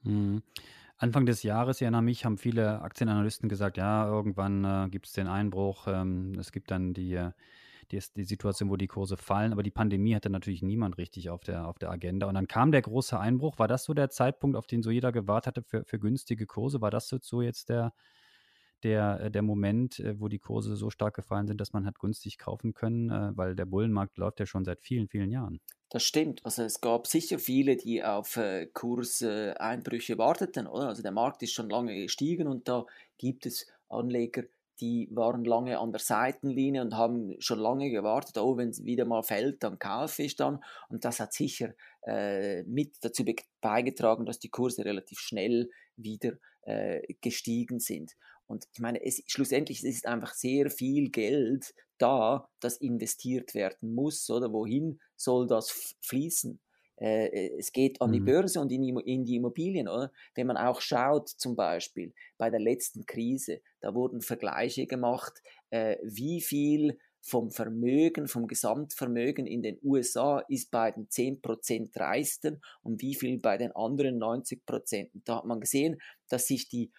Mhm. 0.04 0.42
Anfang 1.04 1.26
des 1.26 1.42
Jahres, 1.42 1.76
ich 1.76 1.82
erinnere 1.82 2.02
mich, 2.02 2.24
haben 2.24 2.38
viele 2.38 2.80
Aktienanalysten 2.80 3.50
gesagt, 3.50 3.76
ja, 3.76 4.08
irgendwann 4.08 4.64
äh, 4.64 4.88
gibt 4.88 5.06
es 5.06 5.12
den 5.12 5.28
Einbruch, 5.28 5.86
ähm, 5.86 6.32
es 6.38 6.50
gibt 6.50 6.70
dann 6.70 6.94
die, 6.94 7.12
äh, 7.12 7.32
die, 7.92 8.00
die, 8.16 8.24
Situation, 8.24 8.70
wo 8.70 8.76
die 8.76 8.86
Kurse 8.86 9.18
fallen, 9.18 9.52
aber 9.52 9.62
die 9.62 9.70
Pandemie 9.70 10.14
hatte 10.14 10.30
natürlich 10.30 10.62
niemand 10.62 10.96
richtig 10.96 11.28
auf 11.28 11.42
der, 11.42 11.68
auf 11.68 11.78
der 11.78 11.90
Agenda. 11.90 12.26
Und 12.26 12.34
dann 12.34 12.48
kam 12.48 12.72
der 12.72 12.80
große 12.80 13.20
Einbruch. 13.20 13.58
War 13.58 13.68
das 13.68 13.84
so 13.84 13.92
der 13.92 14.08
Zeitpunkt, 14.08 14.56
auf 14.56 14.66
den 14.66 14.82
so 14.82 14.90
jeder 14.90 15.12
gewartet 15.12 15.48
hatte 15.48 15.62
für, 15.62 15.84
für 15.84 15.98
günstige 15.98 16.46
Kurse? 16.46 16.80
War 16.80 16.90
das 16.90 17.08
so 17.08 17.42
jetzt 17.42 17.68
der, 17.68 17.92
der, 18.84 19.20
äh, 19.20 19.30
der 19.30 19.42
Moment, 19.42 19.98
äh, 19.98 20.20
wo 20.20 20.28
die 20.28 20.38
Kurse 20.38 20.76
so 20.76 20.90
stark 20.90 21.14
gefallen 21.14 21.46
sind, 21.46 21.60
dass 21.60 21.72
man 21.72 21.86
hat 21.86 21.98
günstig 21.98 22.38
kaufen 22.38 22.74
können, 22.74 23.10
äh, 23.10 23.36
weil 23.36 23.56
der 23.56 23.64
Bullenmarkt 23.64 24.18
läuft 24.18 24.40
ja 24.40 24.46
schon 24.46 24.64
seit 24.64 24.80
vielen, 24.80 25.08
vielen 25.08 25.30
Jahren. 25.30 25.60
Das 25.90 26.02
stimmt. 26.02 26.44
Also 26.44 26.62
es 26.62 26.80
gab 26.80 27.06
sicher 27.06 27.38
viele, 27.38 27.76
die 27.76 28.02
auf 28.02 28.38
Kurseinbrüche 28.72 30.18
warteten, 30.18 30.66
oder? 30.66 30.88
Also 30.88 31.02
der 31.02 31.12
Markt 31.12 31.42
ist 31.44 31.52
schon 31.52 31.70
lange 31.70 31.94
gestiegen 31.94 32.48
und 32.48 32.66
da 32.66 32.84
gibt 33.16 33.46
es 33.46 33.68
Anleger, 33.88 34.42
die 34.80 35.08
waren 35.12 35.44
lange 35.44 35.78
an 35.78 35.92
der 35.92 36.00
Seitenlinie 36.00 36.82
und 36.82 36.96
haben 36.96 37.36
schon 37.38 37.58
lange 37.60 37.90
gewartet, 37.90 38.38
oh, 38.38 38.56
wenn 38.56 38.70
es 38.70 38.84
wieder 38.84 39.04
mal 39.04 39.22
fällt, 39.22 39.62
dann 39.62 39.78
kaufe 39.78 40.22
ich 40.22 40.36
dann. 40.36 40.64
Und 40.88 41.04
das 41.04 41.20
hat 41.20 41.32
sicher 41.32 41.74
äh, 42.02 42.64
mit 42.64 42.96
dazu 43.00 43.24
beigetragen, 43.60 44.26
dass 44.26 44.40
die 44.40 44.48
Kurse 44.48 44.84
relativ 44.84 45.20
schnell 45.20 45.70
wieder 45.96 46.32
äh, 46.62 47.02
gestiegen 47.20 47.78
sind. 47.78 48.12
Und 48.46 48.66
ich 48.72 48.80
meine, 48.80 49.04
es, 49.04 49.22
schlussendlich 49.26 49.84
ist 49.84 50.06
einfach 50.06 50.34
sehr 50.34 50.70
viel 50.70 51.10
Geld 51.10 51.74
da, 51.98 52.48
das 52.60 52.76
investiert 52.78 53.54
werden 53.54 53.94
muss, 53.94 54.28
oder 54.30 54.52
wohin 54.52 55.00
soll 55.16 55.46
das 55.46 55.94
fließen? 56.00 56.60
Äh, 56.96 57.26
äh, 57.26 57.58
es 57.58 57.72
geht 57.72 58.00
an 58.00 58.12
die 58.12 58.20
mhm. 58.20 58.26
Börse 58.26 58.60
und 58.60 58.70
in, 58.70 58.96
in 58.98 59.24
die 59.24 59.36
Immobilien, 59.36 59.88
oder? 59.88 60.12
Wenn 60.34 60.46
man 60.46 60.56
auch 60.56 60.80
schaut, 60.80 61.28
zum 61.28 61.56
Beispiel 61.56 62.12
bei 62.38 62.50
der 62.50 62.60
letzten 62.60 63.04
Krise, 63.06 63.60
da 63.80 63.94
wurden 63.94 64.20
Vergleiche 64.20 64.86
gemacht, 64.86 65.42
äh, 65.70 65.96
wie 66.02 66.40
viel 66.40 66.98
vom 67.20 67.50
Vermögen, 67.50 68.28
vom 68.28 68.46
Gesamtvermögen 68.46 69.46
in 69.46 69.62
den 69.62 69.78
USA 69.82 70.40
ist 70.48 70.70
bei 70.70 70.90
den 70.90 71.08
10% 71.08 71.98
Reichsten 71.98 72.60
und 72.82 73.00
wie 73.00 73.14
viel 73.14 73.38
bei 73.38 73.56
den 73.56 73.72
anderen 73.72 74.18
90%. 74.18 75.08
Da 75.24 75.38
hat 75.38 75.46
man 75.46 75.60
gesehen, 75.60 76.00
dass 76.28 76.46
sich 76.46 76.68
die 76.68 76.92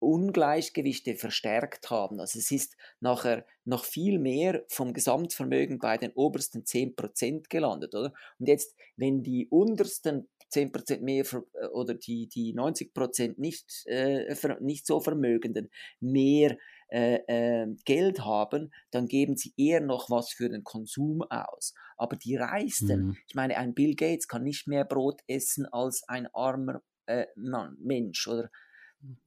Ungleichgewichte 0.00 1.14
verstärkt 1.14 1.90
haben. 1.90 2.20
Also 2.20 2.38
es 2.38 2.50
ist 2.50 2.76
nachher 3.00 3.46
noch 3.64 3.84
viel 3.84 4.18
mehr 4.18 4.64
vom 4.68 4.92
Gesamtvermögen 4.92 5.78
bei 5.78 5.98
den 5.98 6.12
obersten 6.12 6.64
10% 6.64 7.48
gelandet, 7.48 7.94
oder? 7.94 8.12
Und 8.38 8.48
jetzt, 8.48 8.74
wenn 8.96 9.22
die 9.22 9.46
untersten 9.48 10.28
10% 10.52 11.00
mehr 11.00 11.24
äh, 11.54 11.66
oder 11.68 11.94
die, 11.94 12.28
die 12.28 12.54
90% 12.54 13.34
nicht, 13.38 13.84
äh, 13.86 14.34
nicht 14.60 14.86
so 14.86 15.00
Vermögenden 15.00 15.70
mehr 16.00 16.56
äh, 16.90 17.20
äh, 17.28 17.66
Geld 17.84 18.24
haben, 18.24 18.72
dann 18.90 19.06
geben 19.06 19.36
sie 19.36 19.52
eher 19.56 19.80
noch 19.80 20.10
was 20.10 20.30
für 20.30 20.48
den 20.48 20.64
Konsum 20.64 21.22
aus. 21.22 21.74
Aber 21.96 22.16
die 22.16 22.36
Reichsten, 22.36 23.06
mhm. 23.06 23.16
ich 23.28 23.34
meine, 23.34 23.56
ein 23.58 23.74
Bill 23.74 23.94
Gates 23.94 24.26
kann 24.26 24.42
nicht 24.42 24.66
mehr 24.66 24.84
Brot 24.84 25.20
essen 25.28 25.66
als 25.66 26.02
ein 26.08 26.26
armer 26.34 26.82
äh, 27.06 27.26
Mann, 27.36 27.76
Mensch, 27.80 28.26
oder? 28.26 28.50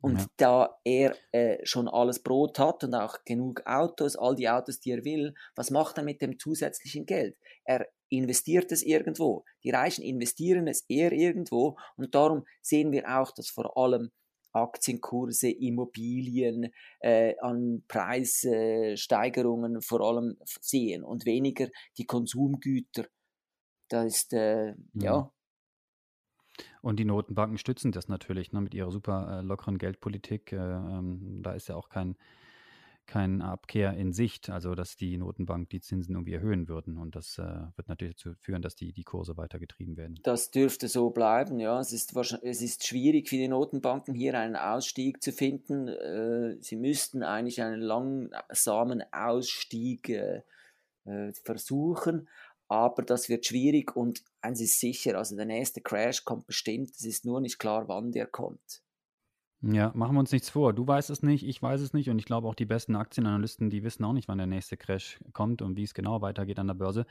Und 0.02 0.20
ja. 0.20 0.26
da 0.38 0.80
er 0.84 1.16
äh, 1.32 1.58
schon 1.66 1.88
alles 1.88 2.22
Brot 2.22 2.60
hat 2.60 2.84
und 2.84 2.94
auch 2.94 3.24
genug 3.26 3.66
Autos, 3.66 4.16
all 4.16 4.36
die 4.36 4.50
Autos, 4.50 4.80
die 4.80 4.92
er 4.92 5.04
will, 5.04 5.34
was 5.56 5.72
macht 5.72 5.98
er 5.98 6.04
mit 6.04 6.22
dem 6.22 6.38
zusätzlichen 6.38 7.06
Geld? 7.06 7.36
Er 7.64 7.88
investiert 8.10 8.72
es 8.72 8.84
irgendwo. 8.84 9.46
Die 9.64 9.72
Reichen 9.72 10.04
investieren 10.04 10.68
es 10.68 10.86
eher 10.88 11.12
irgendwo 11.12 11.78
und 11.98 12.14
darum 12.14 12.46
sehen 12.62 12.92
wir 12.92 13.20
auch, 13.20 13.32
dass 13.32 13.50
vor 13.50 13.76
allem 13.78 14.12
Aktienkurse, 14.54 15.50
Immobilien 15.50 16.72
äh, 17.00 17.36
an 17.40 17.84
Preissteigerungen 17.88 19.82
vor 19.82 20.02
allem 20.02 20.38
sehen 20.62 21.04
und 21.04 21.26
weniger 21.26 21.70
die 21.98 22.06
Konsumgüter. 22.06 23.08
Da 23.90 24.04
ist, 24.04 24.32
äh, 24.34 24.76
ja. 24.94 25.32
Und 26.84 26.98
die 27.00 27.06
Notenbanken 27.06 27.58
stützen 27.58 27.94
das 27.94 28.10
natürlich 28.10 28.52
ne, 28.52 28.60
mit 28.60 28.74
ihrer 28.74 28.92
super 28.92 29.40
äh, 29.40 29.42
lockeren 29.42 29.78
Geldpolitik. 29.78 30.52
Äh, 30.52 30.58
ähm, 30.58 31.40
da 31.42 31.54
ist 31.54 31.70
ja 31.70 31.76
auch 31.78 31.88
kein, 31.88 32.18
kein 33.06 33.42
Abkehr 33.42 33.94
in 33.94 34.12
Sicht, 34.12 34.50
also 34.50 34.76
dass 34.76 34.98
die 34.98 35.18
Notenbank 35.18 35.70
die 35.70 35.80
Zinsen 35.80 36.14
irgendwie 36.14 36.34
erhöhen 36.34 36.68
würden. 36.68 36.98
Und 36.98 37.16
das 37.16 37.38
äh, 37.38 37.44
wird 37.78 37.88
natürlich 37.88 38.16
dazu 38.16 38.34
führen, 38.38 38.62
dass 38.62 38.76
die, 38.76 38.92
die 38.92 39.06
Kurse 39.06 39.38
weiter 39.38 39.60
getrieben 39.60 39.96
werden. 39.96 40.20
Das 40.24 40.52
dürfte 40.52 40.90
so 40.90 41.10
bleiben, 41.10 41.62
ja. 41.62 41.80
Es 41.80 41.94
ist, 41.94 42.14
es 42.18 42.62
ist 42.62 42.86
schwierig 42.86 43.30
für 43.30 43.38
die 43.38 43.48
Notenbanken 43.48 44.14
hier 44.14 44.38
einen 44.38 44.58
Ausstieg 44.58 45.24
zu 45.24 45.32
finden. 45.32 45.88
Äh, 45.88 46.58
sie 46.60 46.76
müssten 46.76 47.24
eigentlich 47.24 47.62
einen 47.62 47.80
langsamen 47.80 49.04
Ausstieg 49.14 50.10
äh, 50.10 50.42
äh, 51.06 51.32
versuchen 51.32 52.28
aber 52.74 53.04
das 53.04 53.30
wird 53.30 53.46
schwierig 53.46 53.96
und 53.96 54.24
eins 54.42 54.60
ist 54.60 54.80
sicher, 54.80 55.18
also 55.18 55.36
der 55.36 55.46
nächste 55.46 55.80
Crash 55.80 56.26
kommt 56.26 56.48
bestimmt, 56.48 56.90
es 56.90 57.06
ist 57.06 57.24
nur 57.24 57.40
nicht 57.40 57.60
klar, 57.60 57.88
wann 57.88 58.12
der 58.12 58.26
kommt. 58.26 58.82
Ja, 59.62 59.92
machen 59.96 60.16
wir 60.16 60.20
uns 60.20 60.32
nichts 60.32 60.50
vor. 60.50 60.74
Du 60.74 60.86
weißt 60.86 61.10
es 61.10 61.24
nicht, 61.24 61.46
ich 61.46 61.62
weiß 61.62 61.80
es 61.80 61.94
nicht 61.94 62.10
und 62.10 62.20
ich 62.20 62.26
glaube 62.26 62.48
auch 62.48 62.56
die 62.56 62.66
besten 62.66 62.96
Aktienanalysten, 62.96 63.70
die 63.70 63.84
wissen 63.84 64.04
auch 64.04 64.12
nicht, 64.12 64.28
wann 64.28 64.40
der 64.40 64.48
nächste 64.48 64.76
Crash 64.76 65.20
kommt 65.34 65.62
und 65.62 65.78
wie 65.78 65.84
es 65.84 65.94
genau 65.94 66.22
weitergeht 66.22 66.60
an 66.60 66.68
der 66.68 66.74
Börse. 66.74 67.06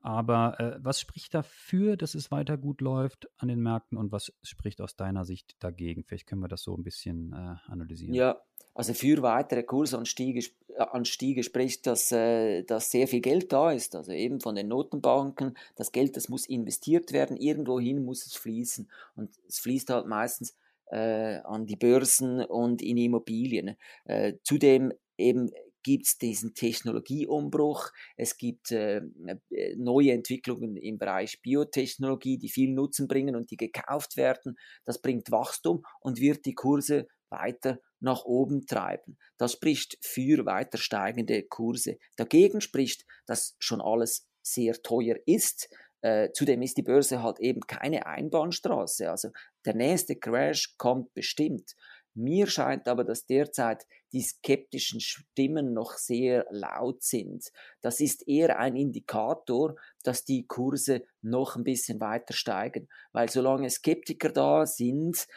Aber 0.00 0.58
äh, 0.60 0.78
was 0.80 1.00
spricht 1.00 1.34
dafür, 1.34 1.96
dass 1.96 2.14
es 2.14 2.30
weiter 2.30 2.56
gut 2.56 2.80
läuft 2.80 3.28
an 3.36 3.48
den 3.48 3.60
Märkten 3.60 3.98
und 3.98 4.12
was 4.12 4.32
spricht 4.42 4.80
aus 4.80 4.96
deiner 4.96 5.24
Sicht 5.24 5.56
dagegen? 5.58 6.04
Vielleicht 6.04 6.26
können 6.26 6.40
wir 6.40 6.48
das 6.48 6.62
so 6.62 6.76
ein 6.76 6.84
bisschen 6.84 7.32
äh, 7.32 7.70
analysieren. 7.70 8.14
Ja, 8.14 8.40
also 8.74 8.94
für 8.94 9.22
weitere 9.22 9.64
Kursanstiege 9.64 10.48
äh, 10.78 10.82
Anstiege 10.82 11.42
spricht, 11.42 11.86
dass, 11.86 12.12
äh, 12.12 12.62
dass 12.62 12.90
sehr 12.90 13.08
viel 13.08 13.20
Geld 13.20 13.52
da 13.52 13.72
ist, 13.72 13.96
also 13.96 14.12
eben 14.12 14.40
von 14.40 14.54
den 14.54 14.68
Notenbanken. 14.68 15.56
Das 15.74 15.90
Geld, 15.90 16.16
das 16.16 16.28
muss 16.28 16.46
investiert 16.46 17.12
werden, 17.12 17.36
irgendwohin 17.36 18.04
muss 18.04 18.24
es 18.24 18.34
fließen. 18.34 18.88
Und 19.16 19.30
es 19.48 19.58
fließt 19.58 19.90
halt 19.90 20.06
meistens 20.06 20.54
äh, 20.90 21.38
an 21.38 21.66
die 21.66 21.76
Börsen 21.76 22.44
und 22.44 22.80
in 22.80 22.96
Immobilien. 22.96 23.76
Äh, 24.04 24.34
zudem 24.44 24.92
eben 25.16 25.50
gibt 25.88 26.06
es 26.06 26.18
diesen 26.18 26.52
Technologieumbruch, 26.52 27.88
es 28.18 28.36
gibt 28.36 28.72
äh, 28.72 29.00
äh, 29.48 29.74
neue 29.78 30.12
Entwicklungen 30.12 30.76
im 30.76 30.98
Bereich 30.98 31.40
Biotechnologie, 31.40 32.36
die 32.36 32.50
viel 32.50 32.74
Nutzen 32.74 33.08
bringen 33.08 33.34
und 33.34 33.50
die 33.50 33.56
gekauft 33.56 34.18
werden. 34.18 34.58
Das 34.84 35.00
bringt 35.00 35.30
Wachstum 35.30 35.82
und 36.00 36.20
wird 36.20 36.44
die 36.44 36.52
Kurse 36.52 37.06
weiter 37.30 37.80
nach 38.00 38.26
oben 38.26 38.66
treiben. 38.66 39.16
Das 39.38 39.52
spricht 39.52 39.96
für 40.02 40.44
weiter 40.44 40.76
steigende 40.76 41.42
Kurse. 41.44 41.96
Dagegen 42.16 42.60
spricht, 42.60 43.06
dass 43.24 43.56
schon 43.58 43.80
alles 43.80 44.28
sehr 44.42 44.74
teuer 44.82 45.16
ist. 45.24 45.70
Äh, 46.02 46.32
zudem 46.32 46.60
ist 46.60 46.76
die 46.76 46.82
Börse 46.82 47.22
halt 47.22 47.40
eben 47.40 47.62
keine 47.62 48.04
Einbahnstraße. 48.04 49.10
Also 49.10 49.30
der 49.64 49.74
nächste 49.74 50.16
Crash 50.16 50.76
kommt 50.76 51.14
bestimmt. 51.14 51.74
Mir 52.18 52.48
scheint 52.48 52.88
aber, 52.88 53.04
dass 53.04 53.26
derzeit 53.26 53.86
die 54.12 54.22
skeptischen 54.22 55.00
Stimmen 55.00 55.72
noch 55.72 55.92
sehr 55.92 56.46
laut 56.50 57.00
sind. 57.04 57.44
Das 57.80 58.00
ist 58.00 58.26
eher 58.26 58.58
ein 58.58 58.74
Indikator, 58.74 59.76
dass 60.02 60.24
die 60.24 60.44
Kurse 60.44 61.04
noch 61.22 61.54
ein 61.54 61.62
bisschen 61.62 62.00
weiter 62.00 62.34
steigen. 62.34 62.88
Weil 63.12 63.28
solange 63.28 63.70
Skeptiker 63.70 64.30
da 64.30 64.66
sind, 64.66 65.28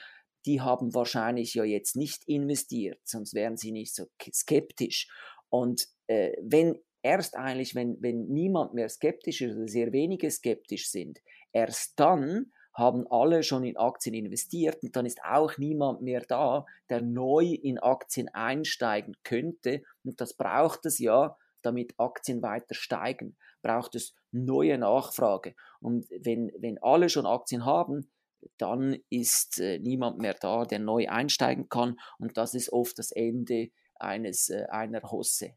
die 0.47 0.59
haben 0.59 0.91
wahrscheinlich 0.95 1.53
ja 1.53 1.63
jetzt 1.63 1.95
nicht 1.95 2.23
investiert, 2.25 2.99
sonst 3.03 3.35
wären 3.35 3.57
sie 3.57 3.71
nicht 3.71 3.93
so 3.93 4.07
skeptisch. 4.33 5.07
Und 5.49 5.87
äh, 6.07 6.31
wenn 6.41 6.79
erst 7.03 7.35
eigentlich, 7.35 7.75
wenn, 7.75 8.01
wenn 8.01 8.25
niemand 8.25 8.73
mehr 8.73 8.89
skeptisch 8.89 9.41
ist 9.41 9.55
oder 9.55 9.67
sehr 9.67 9.93
wenige 9.93 10.31
skeptisch 10.31 10.89
sind, 10.89 11.19
erst 11.51 11.99
dann 11.99 12.51
haben 12.73 13.05
alle 13.09 13.43
schon 13.43 13.63
in 13.63 13.77
Aktien 13.77 14.15
investiert 14.15 14.81
und 14.83 14.95
dann 14.95 15.05
ist 15.05 15.21
auch 15.23 15.57
niemand 15.57 16.01
mehr 16.01 16.21
da, 16.21 16.65
der 16.89 17.01
neu 17.01 17.45
in 17.45 17.79
Aktien 17.79 18.29
einsteigen 18.29 19.15
könnte. 19.23 19.81
Und 20.03 20.21
das 20.21 20.33
braucht 20.35 20.85
es 20.85 20.99
ja, 20.99 21.37
damit 21.61 21.93
Aktien 21.97 22.41
weiter 22.41 22.73
steigen, 22.73 23.37
braucht 23.61 23.95
es 23.95 24.15
neue 24.31 24.77
Nachfrage. 24.77 25.55
Und 25.79 26.07
wenn, 26.09 26.51
wenn 26.57 26.81
alle 26.81 27.09
schon 27.09 27.25
Aktien 27.25 27.65
haben, 27.65 28.09
dann 28.57 28.97
ist 29.09 29.59
äh, 29.59 29.77
niemand 29.79 30.17
mehr 30.17 30.33
da, 30.33 30.65
der 30.65 30.79
neu 30.79 31.07
einsteigen 31.07 31.69
kann. 31.69 31.99
Und 32.17 32.37
das 32.37 32.55
ist 32.55 32.73
oft 32.73 32.97
das 32.97 33.11
Ende 33.11 33.69
eines, 33.95 34.49
äh, 34.49 34.65
einer 34.69 35.01
Hosse. 35.03 35.55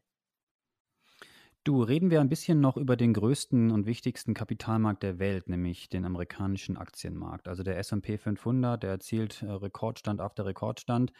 Du, 1.65 1.81
reden 1.81 2.11
wir 2.11 2.21
ein 2.21 2.29
bisschen 2.29 2.61
noch 2.61 2.77
über 2.77 2.95
den 2.95 3.11
größten 3.11 3.71
und 3.71 3.87
wichtigsten 3.87 4.35
Kapitalmarkt 4.35 5.01
der 5.01 5.17
Welt, 5.17 5.49
nämlich 5.49 5.89
den 5.89 6.05
amerikanischen 6.05 6.77
Aktienmarkt. 6.77 7.47
Also 7.47 7.63
der 7.63 7.79
SP 7.81 8.21
500, 8.21 8.83
der 8.83 8.91
erzielt 8.91 9.41
äh, 9.41 9.49
Rekordstand 9.49 10.21
auf 10.21 10.35
der 10.35 10.45
Rekordstand. 10.45 11.11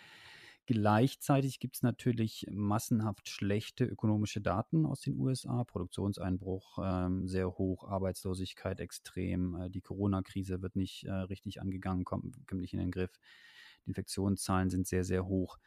Gleichzeitig 0.67 1.59
gibt 1.59 1.77
es 1.77 1.81
natürlich 1.81 2.45
massenhaft 2.51 3.27
schlechte 3.27 3.85
ökonomische 3.85 4.39
Daten 4.39 4.85
aus 4.85 5.01
den 5.01 5.17
USA. 5.17 5.63
Produktionseinbruch 5.63 6.77
ähm, 6.79 7.27
sehr 7.27 7.49
hoch, 7.57 7.83
Arbeitslosigkeit 7.89 8.79
extrem, 8.79 9.55
äh, 9.55 9.71
die 9.71 9.81
Corona-Krise 9.81 10.61
wird 10.61 10.75
nicht 10.75 11.05
äh, 11.05 11.11
richtig 11.11 11.59
angegangen, 11.59 12.05
kommt, 12.05 12.35
kommt 12.45 12.61
nicht 12.61 12.73
in 12.73 12.79
den 12.79 12.91
Griff. 12.91 13.19
Die 13.83 13.89
Infektionszahlen 13.89 14.69
sind 14.69 14.85
sehr, 14.85 15.05
sehr 15.05 15.25
hoch. 15.25 15.57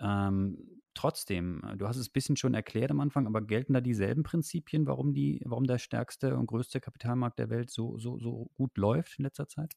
Ähm, 0.00 0.80
trotzdem, 0.94 1.62
äh, 1.64 1.76
du 1.76 1.86
hast 1.86 1.96
es 1.96 2.08
ein 2.08 2.12
bisschen 2.12 2.36
schon 2.36 2.54
erklärt 2.54 2.90
am 2.90 3.00
Anfang, 3.00 3.26
aber 3.26 3.42
gelten 3.42 3.72
da 3.72 3.80
dieselben 3.80 4.22
Prinzipien, 4.22 4.86
warum, 4.86 5.12
die, 5.12 5.40
warum 5.44 5.66
der 5.66 5.78
stärkste 5.78 6.36
und 6.36 6.46
größte 6.46 6.80
Kapitalmarkt 6.80 7.38
der 7.38 7.50
Welt 7.50 7.70
so, 7.70 7.98
so, 7.98 8.18
so 8.18 8.50
gut 8.54 8.76
läuft 8.76 9.18
in 9.18 9.24
letzter 9.24 9.48
Zeit? 9.48 9.74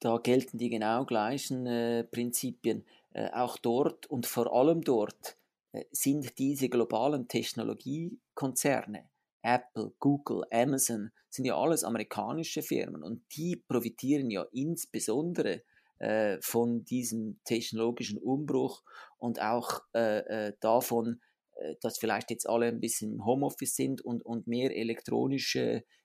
Da 0.00 0.18
gelten 0.18 0.58
die 0.58 0.68
genau 0.68 1.04
gleichen 1.04 1.66
äh, 1.66 2.04
Prinzipien. 2.04 2.84
Äh, 3.12 3.30
auch 3.32 3.58
dort 3.58 4.06
und 4.06 4.26
vor 4.26 4.52
allem 4.52 4.82
dort 4.82 5.36
äh, 5.72 5.84
sind 5.90 6.38
diese 6.38 6.68
globalen 6.68 7.28
Technologiekonzerne, 7.28 9.08
Apple, 9.42 9.92
Google, 9.98 10.44
Amazon, 10.50 11.10
sind 11.28 11.44
ja 11.44 11.56
alles 11.56 11.84
amerikanische 11.84 12.62
Firmen 12.62 13.02
und 13.02 13.22
die 13.36 13.56
profitieren 13.56 14.30
ja 14.30 14.46
insbesondere 14.52 15.62
äh, 15.98 16.38
von 16.40 16.84
diesem 16.84 17.38
technologischen 17.44 18.18
Umbruch 18.18 18.82
und 19.22 19.40
auch 19.40 19.82
äh, 19.94 20.48
äh 20.48 20.52
davon, 20.60 21.20
äh, 21.54 21.76
dass 21.80 21.98
vielleicht 21.98 22.30
jetzt 22.30 22.48
alle 22.48 22.66
ein 22.66 22.80
bisschen 22.80 23.12
im 23.12 23.24
Homeoffice 23.24 23.76
sind 23.76 24.04
und, 24.04 24.26
und 24.26 24.48
mehr 24.48 24.76
elektronisch 24.76 25.56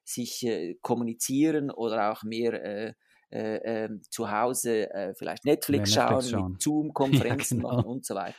sich 0.03 0.45
äh, 0.45 0.75
kommunizieren 0.81 1.71
oder 1.71 2.11
auch 2.11 2.23
mehr 2.23 2.63
äh, 2.63 2.93
zu 4.09 4.31
Hause 4.31 5.13
vielleicht 5.17 5.43
Netflix, 5.43 5.93
Netflix 5.93 5.93
schauen, 5.93 6.21
schauen. 6.21 6.57
Zoom-Konferenzen 6.61 7.57
ja, 7.57 7.63
genau. 7.63 7.75
machen 7.75 7.89
und 7.89 8.05
so 8.05 8.15
weiter. 8.15 8.37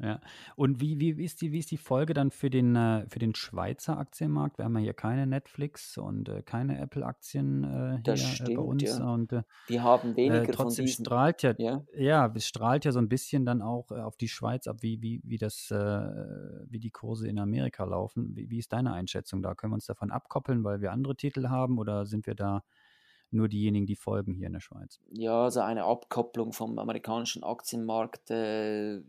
Ja. 0.00 0.20
Und 0.56 0.80
wie, 0.80 0.98
wie, 0.98 1.10
ist 1.22 1.40
die, 1.40 1.52
wie 1.52 1.60
ist 1.60 1.70
die 1.70 1.76
Folge 1.76 2.14
dann 2.14 2.32
für 2.32 2.50
den, 2.50 2.74
äh, 2.74 3.06
für 3.08 3.20
den 3.20 3.34
Schweizer 3.34 3.96
Aktienmarkt? 3.96 4.58
Wir 4.58 4.64
haben 4.64 4.76
ja 4.76 4.82
hier 4.82 4.94
keine 4.94 5.26
Netflix 5.26 5.96
und 5.96 6.28
äh, 6.28 6.42
keine 6.42 6.80
Apple-Aktien 6.80 7.62
äh, 7.62 8.00
hier 8.04 8.16
stimmt, 8.16 8.50
äh, 8.50 8.54
bei 8.54 8.62
uns. 8.62 8.82
Ja. 8.82 9.14
Und, 9.14 9.32
äh, 9.32 9.42
die 9.68 9.80
haben 9.80 10.16
weniger 10.16 10.50
trotzdem 10.52 10.84
von 10.84 10.86
diesen. 10.86 11.04
strahlt 11.04 11.42
ja, 11.42 11.54
ja, 11.58 11.82
ja, 11.96 12.32
es 12.34 12.46
strahlt 12.46 12.84
ja 12.84 12.92
so 12.92 12.98
ein 12.98 13.08
bisschen 13.08 13.46
dann 13.46 13.62
auch 13.62 13.90
auf 13.92 14.16
die 14.16 14.28
Schweiz 14.28 14.66
ab, 14.66 14.78
wie, 14.80 15.00
wie, 15.00 15.20
wie, 15.24 15.38
das, 15.38 15.70
wie 15.70 16.80
die 16.80 16.90
Kurse 16.90 17.28
in 17.28 17.38
Amerika 17.38 17.84
laufen. 17.84 18.34
Wie, 18.34 18.50
wie 18.50 18.58
ist 18.58 18.72
deine 18.72 18.92
Einschätzung 18.92 19.42
da? 19.42 19.54
Können 19.54 19.72
wir 19.72 19.76
uns 19.76 19.86
davon 19.86 20.10
abkoppeln, 20.10 20.64
weil 20.64 20.80
wir 20.80 20.92
andere 20.92 21.14
Titel 21.16 21.48
haben 21.48 21.78
oder 21.78 22.04
sind 22.06 22.26
wir 22.26 22.34
da 22.34 22.62
nur 23.34 23.48
diejenigen, 23.48 23.86
die 23.86 23.96
folgen 23.96 24.32
hier 24.32 24.46
in 24.46 24.52
der 24.54 24.60
Schweiz? 24.60 25.00
Ja, 25.10 25.44
also 25.44 25.60
eine 25.60 25.84
Abkopplung 25.84 26.52
vom 26.52 26.78
amerikanischen 26.78 27.42
Aktienmarkt 27.42 28.30
äh, 28.30 29.02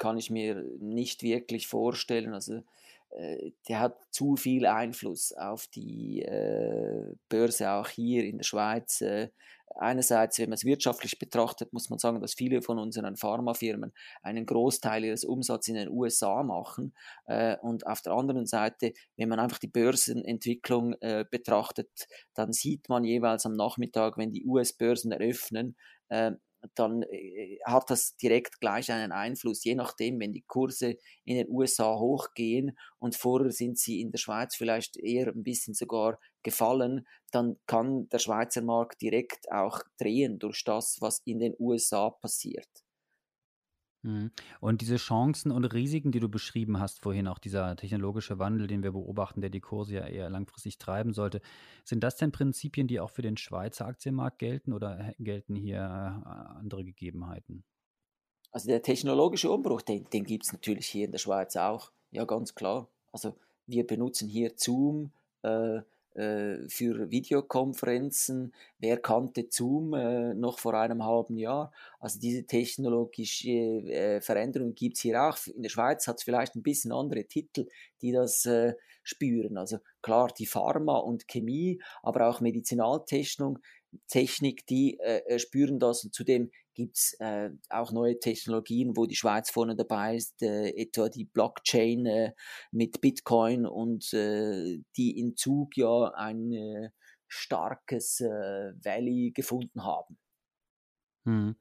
kann 0.00 0.16
ich 0.18 0.30
mir 0.30 0.64
nicht 0.80 1.22
wirklich 1.22 1.68
vorstellen. 1.68 2.34
Also 2.34 2.62
äh, 3.10 3.52
der 3.68 3.80
hat 3.80 3.98
zu 4.10 4.34
viel 4.34 4.66
Einfluss 4.66 5.32
auf 5.32 5.68
die 5.68 6.22
äh, 6.22 7.14
Börse 7.28 7.70
auch 7.70 7.88
hier 7.88 8.24
in 8.24 8.38
der 8.38 8.44
Schweiz. 8.44 9.02
Äh, 9.02 9.28
einerseits, 9.76 10.38
wenn 10.38 10.48
man 10.48 10.54
es 10.54 10.64
wirtschaftlich 10.64 11.18
betrachtet, 11.18 11.72
muss 11.74 11.90
man 11.90 11.98
sagen, 11.98 12.20
dass 12.20 12.32
viele 12.32 12.62
von 12.62 12.78
unseren 12.78 13.16
Pharmafirmen 13.16 13.92
einen 14.22 14.46
Großteil 14.46 15.04
ihres 15.04 15.24
Umsatzes 15.24 15.68
in 15.68 15.74
den 15.74 15.90
USA 15.90 16.42
machen. 16.42 16.94
Äh, 17.26 17.58
und 17.58 17.86
auf 17.86 18.00
der 18.00 18.14
anderen 18.14 18.46
Seite, 18.46 18.94
wenn 19.16 19.28
man 19.28 19.38
einfach 19.38 19.58
die 19.58 19.68
Börsenentwicklung 19.68 20.94
äh, 21.00 21.26
betrachtet, 21.30 21.90
dann 22.34 22.52
sieht 22.52 22.88
man 22.88 23.04
jeweils 23.04 23.44
am 23.44 23.52
Nachmittag, 23.52 24.16
wenn 24.16 24.32
die 24.32 24.46
US-Börsen 24.46 25.12
eröffnen, 25.12 25.76
äh, 26.08 26.32
dann 26.74 27.02
äh, 27.02 27.58
hat 27.64 27.90
das 27.90 28.16
direkt 28.16 28.60
gleich 28.60 28.90
einen 28.90 29.12
Einfluss, 29.12 29.64
je 29.64 29.74
nachdem, 29.74 30.20
wenn 30.20 30.32
die 30.32 30.44
Kurse 30.46 30.96
in 31.24 31.36
den 31.36 31.48
USA 31.48 31.98
hochgehen 31.98 32.76
und 32.98 33.16
vorher 33.16 33.50
sind 33.50 33.78
sie 33.78 34.00
in 34.00 34.10
der 34.10 34.18
Schweiz 34.18 34.56
vielleicht 34.56 34.96
eher 34.96 35.28
ein 35.28 35.42
bisschen 35.42 35.74
sogar 35.74 36.18
gefallen, 36.42 37.06
dann 37.30 37.58
kann 37.66 38.08
der 38.08 38.18
Schweizer 38.18 38.62
Markt 38.62 39.00
direkt 39.00 39.50
auch 39.50 39.80
drehen 39.98 40.38
durch 40.38 40.64
das, 40.64 40.98
was 41.00 41.20
in 41.24 41.38
den 41.38 41.54
USA 41.58 42.10
passiert. 42.10 42.68
Mhm. 44.02 44.30
Und 44.60 44.80
diese 44.80 44.96
Chancen 44.96 45.50
und 45.50 45.64
Risiken, 45.64 46.12
die 46.12 46.20
du 46.20 46.28
beschrieben 46.28 46.80
hast 46.80 47.02
vorhin, 47.02 47.28
auch 47.28 47.38
dieser 47.38 47.76
technologische 47.76 48.38
Wandel, 48.38 48.66
den 48.66 48.82
wir 48.82 48.92
beobachten, 48.92 49.40
der 49.40 49.50
die 49.50 49.60
Kurse 49.60 49.94
ja 49.94 50.06
eher 50.06 50.30
langfristig 50.30 50.78
treiben 50.78 51.12
sollte, 51.12 51.40
sind 51.84 52.02
das 52.02 52.16
denn 52.16 52.32
Prinzipien, 52.32 52.86
die 52.86 53.00
auch 53.00 53.10
für 53.10 53.22
den 53.22 53.36
Schweizer 53.36 53.86
Aktienmarkt 53.86 54.38
gelten 54.38 54.72
oder 54.72 55.12
gelten 55.18 55.54
hier 55.54 55.78
äh, 55.78 56.58
andere 56.58 56.84
Gegebenheiten? 56.84 57.64
Also 58.52 58.68
der 58.68 58.82
technologische 58.82 59.50
Umbruch, 59.50 59.82
den, 59.82 60.08
den 60.10 60.24
gibt 60.24 60.44
es 60.44 60.52
natürlich 60.52 60.86
hier 60.86 61.04
in 61.04 61.12
der 61.12 61.18
Schweiz 61.18 61.54
auch, 61.56 61.92
ja 62.10 62.24
ganz 62.24 62.54
klar. 62.54 62.88
Also 63.12 63.36
wir 63.66 63.86
benutzen 63.86 64.28
hier 64.28 64.52
Zoom, 64.56 65.12
äh, 65.42 65.50
äh, 65.50 65.82
für 66.12 67.10
Videokonferenzen. 67.10 68.52
Wer 68.78 68.96
kannte 68.98 69.46
Zoom 69.48 69.94
äh, 69.94 70.34
noch 70.34 70.58
vor 70.58 70.74
einem 70.74 71.04
halben 71.04 71.36
Jahr? 71.36 71.72
Also 72.00 72.18
diese 72.18 72.44
technologische 72.44 73.48
äh, 73.48 74.20
Veränderung 74.20 74.74
gibt 74.74 74.96
es 74.96 75.02
hier 75.02 75.22
auch. 75.22 75.36
In 75.46 75.62
der 75.62 75.70
Schweiz 75.70 76.06
hat 76.06 76.18
es 76.18 76.24
vielleicht 76.24 76.56
ein 76.56 76.62
bisschen 76.62 76.92
andere 76.92 77.24
Titel, 77.24 77.66
die 78.02 78.12
das 78.12 78.44
äh, 78.46 78.74
spüren. 79.02 79.56
Also 79.56 79.78
klar 80.02 80.32
die 80.36 80.46
Pharma 80.46 80.98
und 80.98 81.28
Chemie, 81.28 81.80
aber 82.02 82.28
auch 82.28 82.40
Medizinaltechnik, 82.40 83.58
Technik, 84.08 84.66
die 84.66 84.98
äh, 85.00 85.38
spüren 85.38 85.78
das. 85.78 86.04
Und 86.04 86.14
zudem 86.14 86.50
gibt 86.80 86.96
es 86.96 87.14
äh, 87.20 87.50
auch 87.68 87.92
neue 87.92 88.18
Technologien, 88.18 88.96
wo 88.96 89.04
die 89.04 89.14
Schweiz 89.14 89.50
vorne 89.50 89.76
dabei 89.76 90.16
ist, 90.16 90.42
äh, 90.42 90.70
etwa 90.70 91.10
die 91.10 91.26
Blockchain 91.26 92.06
äh, 92.06 92.32
mit 92.72 93.02
Bitcoin 93.02 93.66
und 93.66 94.10
äh, 94.14 94.78
die 94.96 95.18
in 95.18 95.36
Zug 95.36 95.76
ja 95.76 96.10
ein 96.14 96.52
äh, 96.52 96.88
starkes 97.28 98.20
äh, 98.20 98.72
Valley 98.82 99.32
gefunden 99.34 99.84
haben. 99.84 100.16
Hm. 101.26 101.54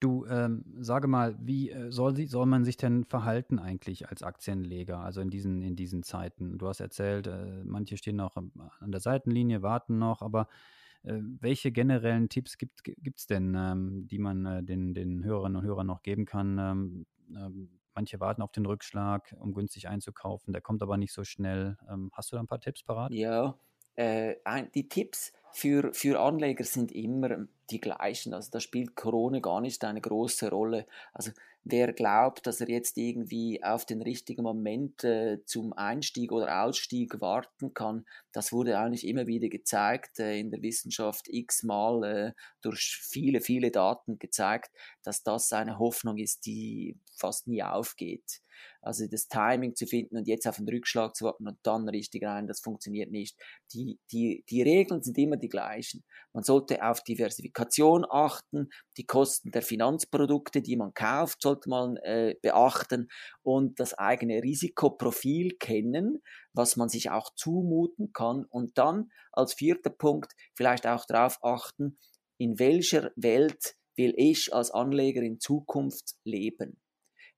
Du, 0.00 0.24
ähm, 0.26 0.64
sage 0.78 1.08
mal, 1.08 1.36
wie 1.40 1.74
soll, 1.88 2.16
sie, 2.16 2.26
soll 2.26 2.46
man 2.46 2.64
sich 2.64 2.76
denn 2.76 3.04
verhalten 3.04 3.58
eigentlich 3.58 4.08
als 4.08 4.22
Aktienleger, 4.22 5.00
also 5.00 5.20
in 5.20 5.28
diesen, 5.28 5.60
in 5.60 5.74
diesen 5.74 6.04
Zeiten? 6.04 6.56
Du 6.56 6.68
hast 6.68 6.78
erzählt, 6.78 7.28
manche 7.64 7.96
stehen 7.96 8.14
noch 8.14 8.36
an 8.36 8.92
der 8.92 9.00
Seitenlinie, 9.00 9.60
warten 9.62 9.98
noch, 9.98 10.22
aber 10.22 10.42
äh, 10.42 10.78
welche 11.02 11.72
generellen 11.72 12.28
Tipps 12.28 12.58
gibt 12.58 12.82
es 13.18 13.26
denn, 13.26 13.54
ähm, 13.56 14.08
die 14.08 14.18
man 14.18 14.46
äh, 14.46 14.62
den, 14.62 14.94
den 14.94 15.24
Hörerinnen 15.24 15.56
und 15.56 15.64
Hörern 15.64 15.86
noch 15.86 16.02
geben 16.02 16.24
kann? 16.26 16.58
Ähm, 16.58 17.06
ähm, 17.30 17.80
manche 17.94 18.20
warten 18.20 18.42
auf 18.42 18.52
den 18.52 18.66
Rückschlag, 18.66 19.34
um 19.38 19.52
günstig 19.52 19.88
einzukaufen, 19.88 20.52
der 20.52 20.62
kommt 20.62 20.82
aber 20.82 20.96
nicht 20.96 21.12
so 21.12 21.24
schnell. 21.24 21.76
Ähm, 21.90 22.10
hast 22.12 22.30
du 22.30 22.36
da 22.36 22.40
ein 22.40 22.46
paar 22.46 22.60
Tipps 22.60 22.82
parat? 22.82 23.12
Ja, 23.12 23.58
äh, 23.96 24.36
die 24.74 24.88
Tipps 24.88 25.32
für, 25.52 25.92
für 25.92 26.20
Anleger 26.20 26.64
sind 26.64 26.92
immer 26.92 27.46
die 27.70 27.80
gleichen. 27.80 28.34
Also 28.34 28.50
da 28.52 28.60
spielt 28.60 28.94
Corona 28.94 29.40
gar 29.40 29.60
nicht 29.60 29.84
eine 29.84 30.00
große 30.00 30.50
Rolle. 30.50 30.86
Also 31.12 31.32
wer 31.70 31.92
glaubt, 31.92 32.46
dass 32.46 32.60
er 32.60 32.68
jetzt 32.68 32.96
irgendwie 32.96 33.62
auf 33.62 33.84
den 33.84 34.02
richtigen 34.02 34.42
Moment 34.42 35.04
äh, 35.04 35.44
zum 35.44 35.72
Einstieg 35.72 36.32
oder 36.32 36.64
Ausstieg 36.64 37.20
warten 37.20 37.74
kann, 37.74 38.06
das 38.32 38.52
wurde 38.52 38.78
eigentlich 38.78 39.06
immer 39.06 39.26
wieder 39.26 39.48
gezeigt 39.48 40.18
äh, 40.18 40.38
in 40.38 40.50
der 40.50 40.62
Wissenschaft 40.62 41.28
x-mal 41.28 42.04
äh, 42.04 42.32
durch 42.62 42.98
viele, 43.02 43.40
viele 43.40 43.70
Daten 43.70 44.18
gezeigt, 44.18 44.70
dass 45.02 45.22
das 45.22 45.52
eine 45.52 45.78
Hoffnung 45.78 46.18
ist, 46.18 46.46
die 46.46 46.96
fast 47.16 47.48
nie 47.48 47.62
aufgeht. 47.62 48.40
Also 48.82 49.06
das 49.06 49.28
Timing 49.28 49.74
zu 49.74 49.86
finden 49.86 50.16
und 50.16 50.28
jetzt 50.28 50.46
auf 50.46 50.56
den 50.56 50.68
Rückschlag 50.68 51.14
zu 51.16 51.24
warten 51.24 51.46
und 51.46 51.58
dann 51.62 51.88
richtig 51.88 52.24
rein, 52.24 52.46
das 52.46 52.60
funktioniert 52.60 53.10
nicht. 53.10 53.36
Die, 53.72 53.98
die, 54.12 54.44
die 54.48 54.62
Regeln 54.62 55.02
sind 55.02 55.18
immer 55.18 55.36
die 55.36 55.48
gleichen. 55.48 56.04
Man 56.32 56.44
sollte 56.44 56.84
auf 56.84 57.02
Diversifikation 57.02 58.06
achten, 58.08 58.68
die 58.96 59.04
Kosten 59.04 59.50
der 59.50 59.62
Finanzprodukte, 59.62 60.62
die 60.62 60.76
man 60.76 60.94
kauft, 60.94 61.42
sollte 61.42 61.68
man 61.68 61.96
äh, 61.98 62.36
beachten 62.42 63.08
und 63.42 63.80
das 63.80 63.94
eigene 63.94 64.42
Risikoprofil 64.42 65.56
kennen, 65.58 66.22
was 66.52 66.76
man 66.76 66.88
sich 66.88 67.10
auch 67.10 67.34
zumuten 67.34 68.12
kann 68.12 68.44
und 68.44 68.78
dann 68.78 69.10
als 69.32 69.54
vierter 69.54 69.90
Punkt 69.90 70.32
vielleicht 70.54 70.86
auch 70.86 71.04
darauf 71.06 71.38
achten, 71.42 71.98
in 72.38 72.58
welcher 72.58 73.10
Welt 73.16 73.74
will 73.96 74.14
ich 74.16 74.54
als 74.54 74.70
Anleger 74.70 75.22
in 75.22 75.40
Zukunft 75.40 76.14
leben. 76.24 76.80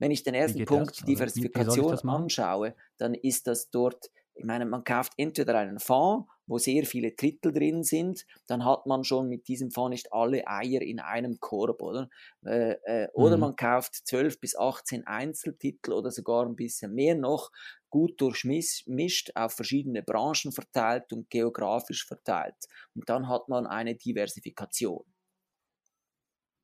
Wenn 0.00 0.10
ich 0.10 0.24
den 0.24 0.34
ersten 0.34 0.64
Punkt 0.64 0.98
das? 0.98 1.04
Diversifikation 1.04 1.96
anschaue, 2.08 2.74
dann 2.96 3.14
ist 3.14 3.46
das 3.46 3.70
dort, 3.70 4.10
ich 4.34 4.44
meine, 4.44 4.64
man 4.64 4.82
kauft 4.82 5.12
entweder 5.18 5.58
einen 5.58 5.78
Fonds, 5.78 6.26
wo 6.46 6.56
sehr 6.58 6.84
viele 6.86 7.12
Drittel 7.12 7.52
drin 7.52 7.84
sind, 7.84 8.26
dann 8.46 8.64
hat 8.64 8.86
man 8.86 9.04
schon 9.04 9.28
mit 9.28 9.46
diesem 9.46 9.70
Fonds 9.70 9.90
nicht 9.90 10.12
alle 10.12 10.48
Eier 10.48 10.80
in 10.80 10.98
einem 10.98 11.38
Korb, 11.38 11.82
oder? 11.82 12.08
Äh, 12.44 12.76
äh, 12.84 13.08
oder 13.12 13.36
mhm. 13.36 13.40
man 13.42 13.56
kauft 13.56 13.94
12 13.94 14.40
bis 14.40 14.56
18 14.56 15.06
Einzeltitel 15.06 15.92
oder 15.92 16.10
sogar 16.10 16.46
ein 16.46 16.56
bisschen 16.56 16.94
mehr 16.94 17.14
noch, 17.14 17.52
gut 17.90 18.20
durchmischt, 18.20 19.32
auf 19.34 19.52
verschiedene 19.52 20.02
Branchen 20.02 20.50
verteilt 20.50 21.12
und 21.12 21.28
geografisch 21.28 22.06
verteilt. 22.06 22.56
Und 22.94 23.08
dann 23.08 23.28
hat 23.28 23.48
man 23.48 23.66
eine 23.66 23.96
Diversifikation. 23.96 25.04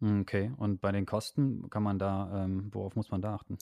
Hm, 0.01 0.23
okay, 0.23 0.53
und 0.57 0.81
bei 0.81 0.93
den 0.93 1.07
Kosten 1.07 1.69
kann 1.71 1.83
man 1.83 1.99
da, 1.99 2.45
ähm, 2.45 2.69
worauf 2.73 2.97
muss 2.97 3.11
man 3.11 3.23
da 3.23 3.35
achten? 3.35 3.59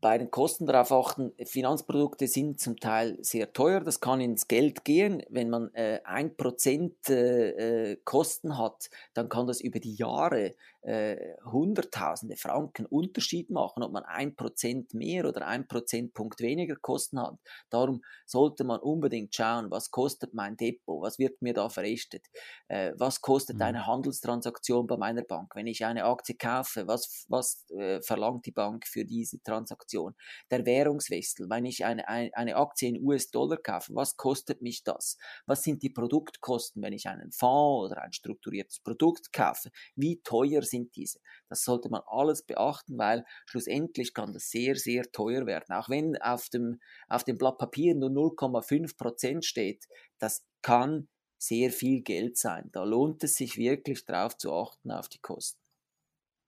bei 0.00 0.16
den 0.16 0.30
Kosten 0.30 0.66
darauf 0.66 0.92
achten, 0.92 1.32
Finanzprodukte 1.44 2.26
sind 2.26 2.58
zum 2.58 2.78
Teil 2.78 3.18
sehr 3.20 3.52
teuer, 3.52 3.80
das 3.80 4.00
kann 4.00 4.20
ins 4.20 4.48
Geld 4.48 4.84
gehen. 4.84 5.22
Wenn 5.28 5.50
man 5.50 5.72
äh, 5.74 6.00
ein 6.04 6.28
äh, 6.28 6.30
Prozent 6.30 7.08
äh, 7.10 7.96
Kosten 8.04 8.56
hat, 8.56 8.88
dann 9.14 9.28
kann 9.28 9.46
das 9.46 9.60
über 9.60 9.78
die 9.78 9.94
Jahre 9.94 10.54
äh, 10.82 11.16
Hunderttausende 11.44 12.36
Franken 12.36 12.86
Unterschied 12.86 13.50
machen, 13.50 13.82
ob 13.82 13.92
man 13.92 14.04
ein 14.04 14.34
Prozent 14.34 14.94
mehr 14.94 15.26
oder 15.26 15.46
ein 15.46 15.68
Prozentpunkt 15.68 16.40
weniger 16.40 16.76
Kosten 16.76 17.20
hat. 17.20 17.36
Darum 17.68 18.02
sollte 18.26 18.64
man 18.64 18.80
unbedingt 18.80 19.34
schauen, 19.34 19.70
was 19.70 19.90
kostet 19.90 20.34
mein 20.34 20.56
Depot, 20.56 21.02
was 21.02 21.18
wird 21.18 21.42
mir 21.42 21.52
da 21.52 21.68
verrechtet, 21.68 22.26
äh, 22.68 22.92
was 22.96 23.20
kostet 23.20 23.56
mhm. 23.56 23.62
eine 23.62 23.86
Handelstransaktion 23.86 24.86
bei 24.86 24.96
meiner 24.96 25.22
Bank, 25.22 25.54
wenn 25.54 25.66
ich 25.66 25.84
eine 25.84 26.04
Aktie 26.04 26.36
kaufe, 26.36 26.86
was, 26.86 27.26
was 27.28 27.68
äh, 27.70 28.00
verlangt 28.00 28.46
die 28.46 28.52
Bank 28.52 28.86
für 28.86 29.04
diese 29.04 29.42
Transaktion, 29.42 30.14
der 30.50 30.64
Währungswechsel, 30.64 31.50
wenn 31.50 31.66
ich 31.66 31.84
eine, 31.84 32.08
eine, 32.08 32.30
eine 32.34 32.56
Aktie 32.56 32.88
in 32.88 33.04
US-Dollar 33.04 33.58
kaufe, 33.58 33.94
was 33.94 34.16
kostet 34.16 34.62
mich 34.62 34.82
das, 34.82 35.18
was 35.46 35.62
sind 35.62 35.82
die 35.82 35.90
Produktkosten, 35.90 36.82
wenn 36.82 36.92
ich 36.92 37.06
einen 37.06 37.32
Fonds 37.32 37.90
oder 37.90 38.02
ein 38.02 38.12
strukturiertes 38.12 38.80
Produkt 38.80 39.32
kaufe, 39.32 39.70
wie 39.94 40.20
teuer 40.22 40.62
sind 40.70 40.94
diese. 40.96 41.20
Das 41.48 41.64
sollte 41.64 41.88
man 41.90 42.02
alles 42.06 42.42
beachten, 42.42 42.96
weil 42.98 43.24
schlussendlich 43.46 44.14
kann 44.14 44.32
das 44.32 44.50
sehr, 44.50 44.76
sehr 44.76 45.10
teuer 45.12 45.46
werden. 45.46 45.74
Auch 45.74 45.88
wenn 45.88 46.16
auf 46.22 46.48
dem, 46.48 46.80
auf 47.08 47.24
dem 47.24 47.38
Blatt 47.38 47.58
Papier 47.58 47.94
nur 47.94 48.10
0,5 48.10 48.96
Prozent 48.96 49.44
steht, 49.44 49.86
das 50.18 50.44
kann 50.62 51.08
sehr 51.38 51.70
viel 51.70 52.02
Geld 52.02 52.36
sein. 52.36 52.68
Da 52.72 52.84
lohnt 52.84 53.24
es 53.24 53.34
sich 53.34 53.56
wirklich 53.56 54.04
darauf 54.04 54.36
zu 54.36 54.52
achten, 54.52 54.90
auf 54.90 55.08
die 55.08 55.20
Kosten. 55.20 55.60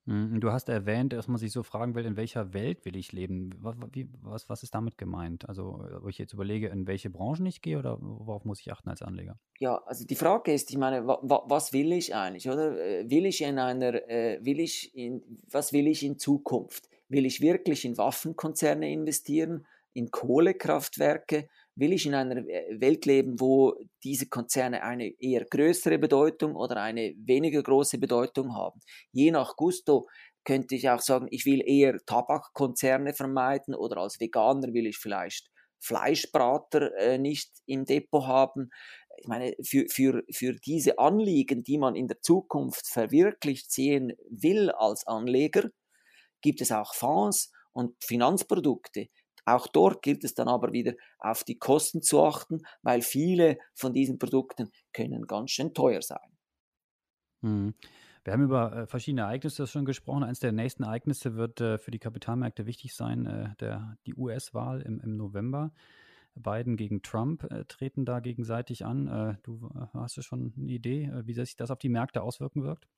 Mhm, 0.05 0.41
du 0.41 0.51
hast 0.53 0.69
erwähnt, 0.69 1.13
dass 1.13 1.29
man 1.29 1.39
sich 1.39 1.53
so 1.53 1.63
fragen 1.63 1.95
will, 1.95 2.05
in 2.05 2.17
welcher 2.17 2.53
Welt 2.55 2.85
will 2.85 2.97
ich 2.97 3.13
leben? 3.13 3.51
Was, 3.61 3.77
wie, 3.93 4.09
was, 4.23 4.49
was 4.49 4.63
ist 4.63 4.75
damit 4.75 4.99
gemeint? 4.99 5.49
Also, 5.49 5.85
ob 6.03 6.09
ich 6.09 6.19
jetzt 6.19 6.33
überlege, 6.33 6.69
in 6.69 6.87
welche 6.87 7.11
Branchen 7.11 7.47
ich 7.47 7.63
gehe 7.63 7.79
oder 7.79 7.99
worauf 8.01 8.45
muss 8.45 8.61
ich 8.61 8.73
achten 8.73 8.89
als 8.91 9.03
Anleger? 9.03 9.39
Ja, 9.61 9.77
also 9.87 10.05
die 10.05 10.17
Frage 10.17 10.53
ist, 10.53 10.71
ich 10.71 10.77
meine, 10.77 11.07
wa, 11.07 11.19
wa, 11.23 11.45
was 11.47 11.73
will 11.73 11.93
ich 11.93 12.15
eigentlich, 12.15 12.49
oder? 12.49 12.77
Äh, 12.79 13.09
will 13.09 13.27
ich 13.27 13.43
in 13.43 13.59
einer, 13.59 14.09
äh, 14.09 14.41
will 14.45 14.59
ich 14.59 14.95
in, 14.97 15.23
was 15.49 15.73
will 15.73 15.87
ich 15.87 16.03
in 16.05 16.19
Zukunft? 16.19 16.89
Will 17.09 17.27
ich 17.27 17.41
wirklich 17.41 17.85
in 17.85 17.97
Waffenkonzerne 17.97 18.91
investieren, 18.91 19.67
in 19.95 20.11
Kohlekraftwerke? 20.11 21.49
Will 21.75 21.93
ich 21.93 22.07
in 22.07 22.15
einer 22.15 22.45
Welt 22.45 23.07
leben, 23.07 23.41
wo 23.41 23.75
diese 24.05 24.29
Konzerne 24.29 24.83
eine 24.83 25.13
eher 25.19 25.45
größere 25.45 25.99
Bedeutung 25.99 26.55
oder 26.55 26.77
eine 26.77 27.15
weniger 27.17 27.63
große 27.63 27.99
Bedeutung 27.99 28.55
haben? 28.55 28.81
Je 29.13 29.31
nach 29.31 29.57
Gusto 29.57 30.07
könnte 30.45 30.75
ich 30.75 30.89
auch 30.91 31.01
sagen, 31.01 31.29
ich 31.31 31.47
will 31.47 31.63
eher 31.65 31.99
Tabakkonzerne 32.05 33.15
vermeiden 33.15 33.75
oder 33.75 33.99
als 33.99 34.21
Veganer 34.21 34.73
will 34.75 34.87
ich 34.87 34.99
vielleicht 34.99 35.51
Fleischbrater 35.81 36.95
äh, 36.97 37.19
nicht 37.19 37.51
im 37.67 37.85
Depot 37.85 38.27
haben. 38.27 38.71
Ich 39.19 39.27
meine, 39.27 39.55
für, 39.63 39.87
für, 39.89 40.23
für 40.33 40.55
diese 40.55 40.99
Anliegen, 40.99 41.63
die 41.65 41.79
man 41.79 41.97
in 41.97 42.09
der 42.09 42.21
Zukunft 42.21 42.87
verwirklicht 42.89 43.71
sehen 43.71 44.13
will 44.31 44.71
als 44.71 45.07
Anleger, 45.07 45.71
gibt 46.41 46.61
es 46.61 46.73
auch 46.73 46.95
Fonds 46.95 47.53
und 47.73 47.95
Finanzprodukte, 48.03 49.09
auch 49.45 49.67
dort 49.67 50.03
gilt 50.03 50.25
es 50.25 50.35
dann 50.35 50.49
aber 50.49 50.73
wieder 50.73 50.95
auf 51.19 51.45
die 51.45 51.59
Kosten 51.59 52.03
zu 52.03 52.23
achten, 52.23 52.63
weil 52.83 53.03
viele 53.03 53.59
von 53.75 53.93
diesen 53.93 54.19
Produkten 54.19 54.71
können 54.93 55.27
ganz 55.27 55.51
schön 55.51 55.75
teuer 55.75 56.03
sein. 56.03 56.39
Hm. 57.43 57.75
Wir 58.25 58.33
haben 58.33 58.45
über 58.45 58.73
äh, 58.73 58.87
verschiedene 58.87 59.23
Ereignisse 59.23 59.67
schon 59.67 59.85
gesprochen. 59.85 60.23
Eines 60.23 60.39
der 60.39 60.53
nächsten 60.53 60.85
Ereignisse 60.85 61.35
wird 61.35 61.61
äh, 61.61 61.79
für 61.79 61.91
die 61.91 61.99
Kapitalmärkte 61.99 62.67
wichtig 62.67 62.95
sein, 62.95 63.27
äh, 63.27 63.49
der, 63.59 63.97
die 64.07 64.15
US-Wahl 64.15 64.81
im, 64.83 65.01
im, 65.01 65.17
November. 65.17 65.73
Biden 66.35 66.77
gegen 66.77 67.03
Trump 67.03 67.47
treten 67.69 68.07
da 68.07 68.21
gegenseitig 68.21 68.87
an. 68.87 69.37
Du 69.43 69.69
hast 69.93 70.17
du 70.17 70.23
schon 70.23 70.55
eine 70.57 70.73
Idee, 70.73 71.13
wie 71.25 71.35
sich 71.35 71.57
das 71.57 71.71
auf 71.71 71.79
die 71.79 71.91
Märkte 71.91 72.23
auswirken 72.23 72.63
wird? 72.63 72.89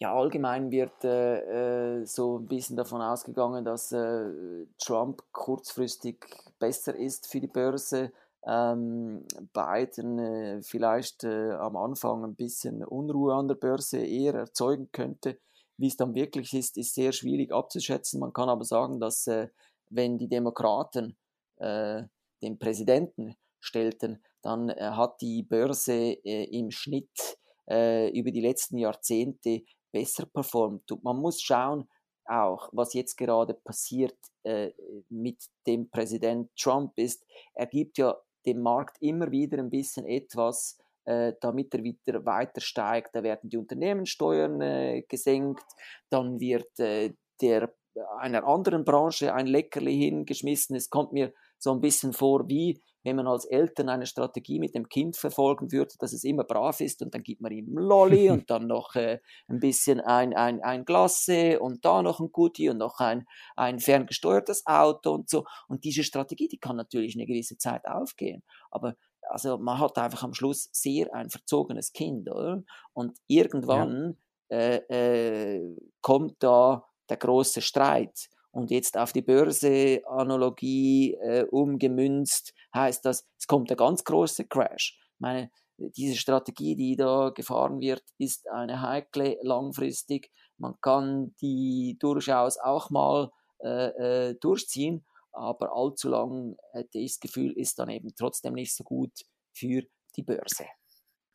Ja, 0.00 0.12
allgemein 0.12 0.72
wird 0.72 1.04
äh, 1.04 2.00
äh, 2.00 2.04
so 2.04 2.38
ein 2.38 2.46
bisschen 2.46 2.76
davon 2.76 3.00
ausgegangen, 3.00 3.64
dass 3.64 3.92
äh, 3.92 4.66
Trump 4.78 5.22
kurzfristig 5.32 6.26
besser 6.58 6.96
ist 6.96 7.28
für 7.28 7.40
die 7.40 7.46
Börse. 7.46 8.12
Ähm, 8.46 9.24
Biden 9.52 10.18
äh, 10.18 10.62
vielleicht 10.62 11.24
äh, 11.24 11.52
am 11.52 11.76
Anfang 11.76 12.24
ein 12.24 12.34
bisschen 12.34 12.84
Unruhe 12.84 13.34
an 13.34 13.46
der 13.48 13.54
Börse 13.54 13.98
eher 13.98 14.34
erzeugen 14.34 14.88
könnte. 14.90 15.38
Wie 15.76 15.86
es 15.86 15.96
dann 15.96 16.14
wirklich 16.14 16.52
ist, 16.54 16.76
ist 16.76 16.94
sehr 16.94 17.12
schwierig 17.12 17.52
abzuschätzen. 17.52 18.20
Man 18.20 18.32
kann 18.32 18.48
aber 18.48 18.64
sagen, 18.64 19.00
dass 19.00 19.26
äh, 19.26 19.48
wenn 19.90 20.18
die 20.18 20.28
Demokraten 20.28 21.16
den 21.56 22.58
Präsidenten 22.58 23.36
stellten, 23.60 24.24
dann 24.42 24.70
hat 24.70 25.20
die 25.20 25.44
Börse 25.44 25.94
im 25.94 26.72
Schnitt 26.72 27.38
über 27.68 28.32
die 28.32 28.40
letzten 28.40 28.76
Jahrzehnte 28.76 29.62
besser 29.94 30.26
performt. 30.26 30.90
Und 30.90 31.04
man 31.04 31.16
muss 31.16 31.40
schauen, 31.40 31.88
auch 32.26 32.68
was 32.72 32.94
jetzt 32.94 33.16
gerade 33.16 33.54
passiert 33.54 34.18
äh, 34.42 34.72
mit 35.08 35.38
dem 35.66 35.88
Präsident 35.88 36.50
Trump 36.56 36.92
ist, 36.96 37.24
er 37.54 37.66
gibt 37.66 37.98
ja 37.98 38.16
dem 38.44 38.60
Markt 38.60 38.96
immer 39.00 39.30
wieder 39.30 39.58
ein 39.58 39.70
bisschen 39.70 40.04
etwas, 40.06 40.78
äh, 41.04 41.34
damit 41.40 41.72
er 41.74 41.84
wieder 41.84 42.26
weiter 42.26 42.60
steigt. 42.60 43.14
Da 43.14 43.22
werden 43.22 43.50
die 43.50 43.56
Unternehmenssteuern 43.56 44.60
äh, 44.60 45.02
gesenkt, 45.08 45.64
dann 46.10 46.40
wird 46.40 46.78
äh, 46.80 47.14
der 47.40 47.72
einer 48.18 48.44
anderen 48.44 48.84
Branche 48.84 49.32
ein 49.32 49.46
Leckerli 49.46 49.96
hingeschmissen. 49.96 50.74
Es 50.74 50.90
kommt 50.90 51.12
mir 51.12 51.32
so 51.58 51.72
ein 51.72 51.80
bisschen 51.80 52.12
vor, 52.12 52.48
wie 52.48 52.80
wenn 53.04 53.16
man 53.16 53.26
als 53.26 53.44
Eltern 53.44 53.90
eine 53.90 54.06
Strategie 54.06 54.58
mit 54.58 54.74
dem 54.74 54.88
Kind 54.88 55.16
verfolgen 55.16 55.70
würde, 55.70 55.94
dass 55.98 56.12
es 56.12 56.24
immer 56.24 56.42
brav 56.42 56.80
ist 56.80 57.02
und 57.02 57.14
dann 57.14 57.22
gibt 57.22 57.42
man 57.42 57.52
ihm 57.52 57.76
Lolli 57.76 58.30
und 58.30 58.50
dann 58.50 58.66
noch 58.66 58.96
äh, 58.96 59.20
ein 59.46 59.60
bisschen 59.60 60.00
ein, 60.00 60.34
ein, 60.34 60.62
ein 60.62 60.84
Glasse 60.84 61.60
und 61.60 61.84
da 61.84 62.02
noch 62.02 62.18
ein 62.18 62.32
Goodie 62.32 62.70
und 62.70 62.78
noch 62.78 62.98
ein, 62.98 63.26
ein 63.56 63.78
ferngesteuertes 63.78 64.66
Auto 64.66 65.12
und 65.12 65.28
so. 65.28 65.44
Und 65.68 65.84
diese 65.84 66.02
Strategie, 66.02 66.48
die 66.48 66.58
kann 66.58 66.76
natürlich 66.76 67.14
eine 67.14 67.26
gewisse 67.26 67.58
Zeit 67.58 67.86
aufgehen. 67.86 68.42
Aber 68.70 68.94
also 69.28 69.58
man 69.58 69.78
hat 69.78 69.98
einfach 69.98 70.22
am 70.22 70.34
Schluss 70.34 70.68
sehr 70.72 71.14
ein 71.14 71.30
verzogenes 71.30 71.92
Kind, 71.92 72.30
oder? 72.30 72.62
Und 72.94 73.18
irgendwann 73.26 74.16
ja. 74.50 74.56
äh, 74.58 75.56
äh, 75.56 75.76
kommt 76.00 76.42
da 76.42 76.84
der 77.10 77.16
große 77.18 77.60
Streit 77.60 78.28
und 78.54 78.70
jetzt 78.70 78.96
auf 78.96 79.12
die 79.12 79.22
Börse-Analogie 79.22 81.14
äh, 81.14 81.44
umgemünzt, 81.50 82.54
heißt 82.74 83.04
das, 83.04 83.26
es 83.38 83.46
kommt 83.46 83.70
ein 83.70 83.76
ganz 83.76 84.04
großer 84.04 84.44
Crash. 84.44 84.96
Ich 85.14 85.20
meine, 85.20 85.50
diese 85.76 86.16
Strategie, 86.16 86.76
die 86.76 86.96
da 86.96 87.30
gefahren 87.30 87.80
wird, 87.80 88.04
ist 88.18 88.48
eine 88.48 88.80
heikle 88.80 89.38
langfristig. 89.42 90.30
Man 90.56 90.74
kann 90.80 91.34
die 91.40 91.96
durchaus 91.98 92.58
auch 92.58 92.90
mal 92.90 93.30
äh, 93.60 94.28
äh, 94.28 94.34
durchziehen, 94.40 95.04
aber 95.32 95.74
allzu 95.74 96.08
lang 96.08 96.56
hätte 96.72 96.98
ich 96.98 97.14
das 97.14 97.20
Gefühl, 97.20 97.52
ist 97.52 97.78
dann 97.80 97.90
eben 97.90 98.14
trotzdem 98.16 98.54
nicht 98.54 98.74
so 98.74 98.84
gut 98.84 99.12
für 99.52 99.82
die 100.16 100.22
Börse. 100.22 100.66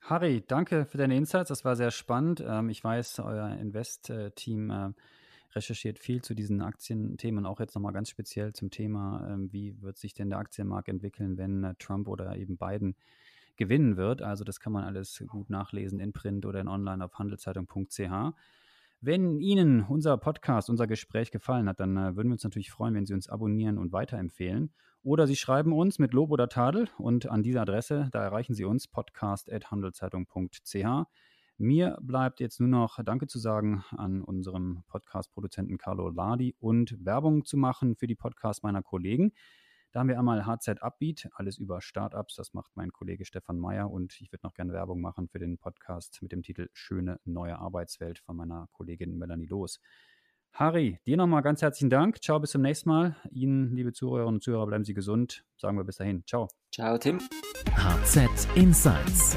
Harry, 0.01 0.41
danke 0.47 0.85
für 0.85 0.97
deine 0.97 1.17
Insights. 1.17 1.49
Das 1.49 1.65
war 1.65 1.75
sehr 1.75 1.91
spannend. 1.91 2.41
Ähm, 2.47 2.69
ich 2.69 2.81
weiß, 2.81 3.19
euer 3.19 3.49
Invest-Team 3.57 4.69
äh, 4.71 4.93
recherchiert 5.55 5.99
viel 5.99 6.21
zu 6.21 6.33
diesen 6.33 6.61
Aktienthemen, 6.61 7.45
auch 7.45 7.59
jetzt 7.59 7.75
nochmal 7.75 7.93
ganz 7.93 8.09
speziell 8.09 8.53
zum 8.53 8.69
Thema, 8.69 9.27
ähm, 9.29 9.51
wie 9.51 9.81
wird 9.81 9.97
sich 9.97 10.13
denn 10.13 10.29
der 10.29 10.39
Aktienmarkt 10.39 10.89
entwickeln, 10.89 11.37
wenn 11.37 11.63
äh, 11.63 11.75
Trump 11.79 12.07
oder 12.07 12.35
eben 12.37 12.57
Biden 12.57 12.95
gewinnen 13.57 13.97
wird. 13.97 14.21
Also 14.21 14.43
das 14.43 14.59
kann 14.59 14.73
man 14.73 14.85
alles 14.85 15.23
gut 15.27 15.49
nachlesen 15.49 15.99
in 15.99 16.13
Print 16.13 16.45
oder 16.45 16.61
in 16.61 16.67
Online 16.67 17.03
auf 17.03 17.19
handelszeitung.ch. 17.19 18.33
Wenn 19.01 19.39
Ihnen 19.39 19.83
unser 19.83 20.17
Podcast, 20.17 20.69
unser 20.69 20.85
Gespräch 20.85 21.31
gefallen 21.31 21.69
hat, 21.69 21.79
dann 21.79 21.95
äh, 21.95 22.15
würden 22.15 22.27
wir 22.29 22.33
uns 22.33 22.43
natürlich 22.43 22.71
freuen, 22.71 22.95
wenn 22.95 23.05
Sie 23.05 23.13
uns 23.13 23.29
abonnieren 23.29 23.77
und 23.77 23.93
weiterempfehlen. 23.93 24.73
Oder 25.03 25.27
Sie 25.27 25.37
schreiben 25.37 25.71
uns 25.71 25.99
mit 25.99 26.13
Lob 26.13 26.31
oder 26.31 26.49
Tadel 26.49 26.89
und 26.97 27.27
an 27.27 27.41
diese 27.41 27.61
Adresse, 27.61 28.09
da 28.11 28.21
erreichen 28.21 28.53
Sie 28.53 28.65
uns 28.65 28.89
podcast.handelszeitung.ch. 28.89 31.07
Mir 31.61 31.97
bleibt 32.01 32.39
jetzt 32.39 32.61
nur 32.61 32.69
noch 32.69 33.03
Danke 33.03 33.27
zu 33.27 33.37
sagen 33.37 33.83
an 33.91 34.21
unserem 34.21 34.83
Podcast-Produzenten 34.87 35.77
Carlo 35.77 36.07
Ladi 36.07 36.55
und 36.57 36.95
Werbung 37.03 37.43
zu 37.43 37.57
machen 37.57 37.97
für 37.97 38.07
die 38.07 38.15
Podcasts 38.15 38.63
meiner 38.63 38.81
Kollegen. 38.81 39.33
Da 39.91 39.99
haben 39.99 40.07
wir 40.07 40.17
einmal 40.17 40.45
HZ 40.45 40.81
Upbeat, 40.81 41.27
alles 41.33 41.57
über 41.57 41.81
Startups. 41.81 42.35
Das 42.35 42.53
macht 42.53 42.71
mein 42.75 42.93
Kollege 42.93 43.25
Stefan 43.25 43.59
Meyer 43.59 43.91
und 43.91 44.21
ich 44.21 44.31
würde 44.31 44.45
noch 44.45 44.53
gerne 44.53 44.71
Werbung 44.71 45.01
machen 45.01 45.27
für 45.27 45.39
den 45.39 45.57
Podcast 45.57 46.21
mit 46.21 46.31
dem 46.31 46.43
Titel 46.43 46.69
Schöne 46.71 47.19
neue 47.25 47.59
Arbeitswelt 47.59 48.19
von 48.19 48.37
meiner 48.37 48.69
Kollegin 48.71 49.17
Melanie 49.17 49.47
Loos. 49.47 49.81
Harry, 50.53 51.01
dir 51.05 51.17
nochmal 51.17 51.41
ganz 51.41 51.61
herzlichen 51.61 51.89
Dank. 51.89 52.21
Ciao, 52.21 52.39
bis 52.39 52.51
zum 52.51 52.61
nächsten 52.61 52.87
Mal. 52.87 53.17
Ihnen, 53.31 53.75
liebe 53.75 53.91
Zuhörerinnen 53.91 54.35
und 54.35 54.43
Zuhörer, 54.43 54.65
bleiben 54.65 54.85
Sie 54.85 54.93
gesund. 54.93 55.43
Sagen 55.57 55.75
wir 55.75 55.83
bis 55.83 55.97
dahin. 55.97 56.23
Ciao. 56.25 56.47
Ciao, 56.71 56.97
Tim. 56.97 57.19
HZ 57.75 58.47
Insights 58.55 59.35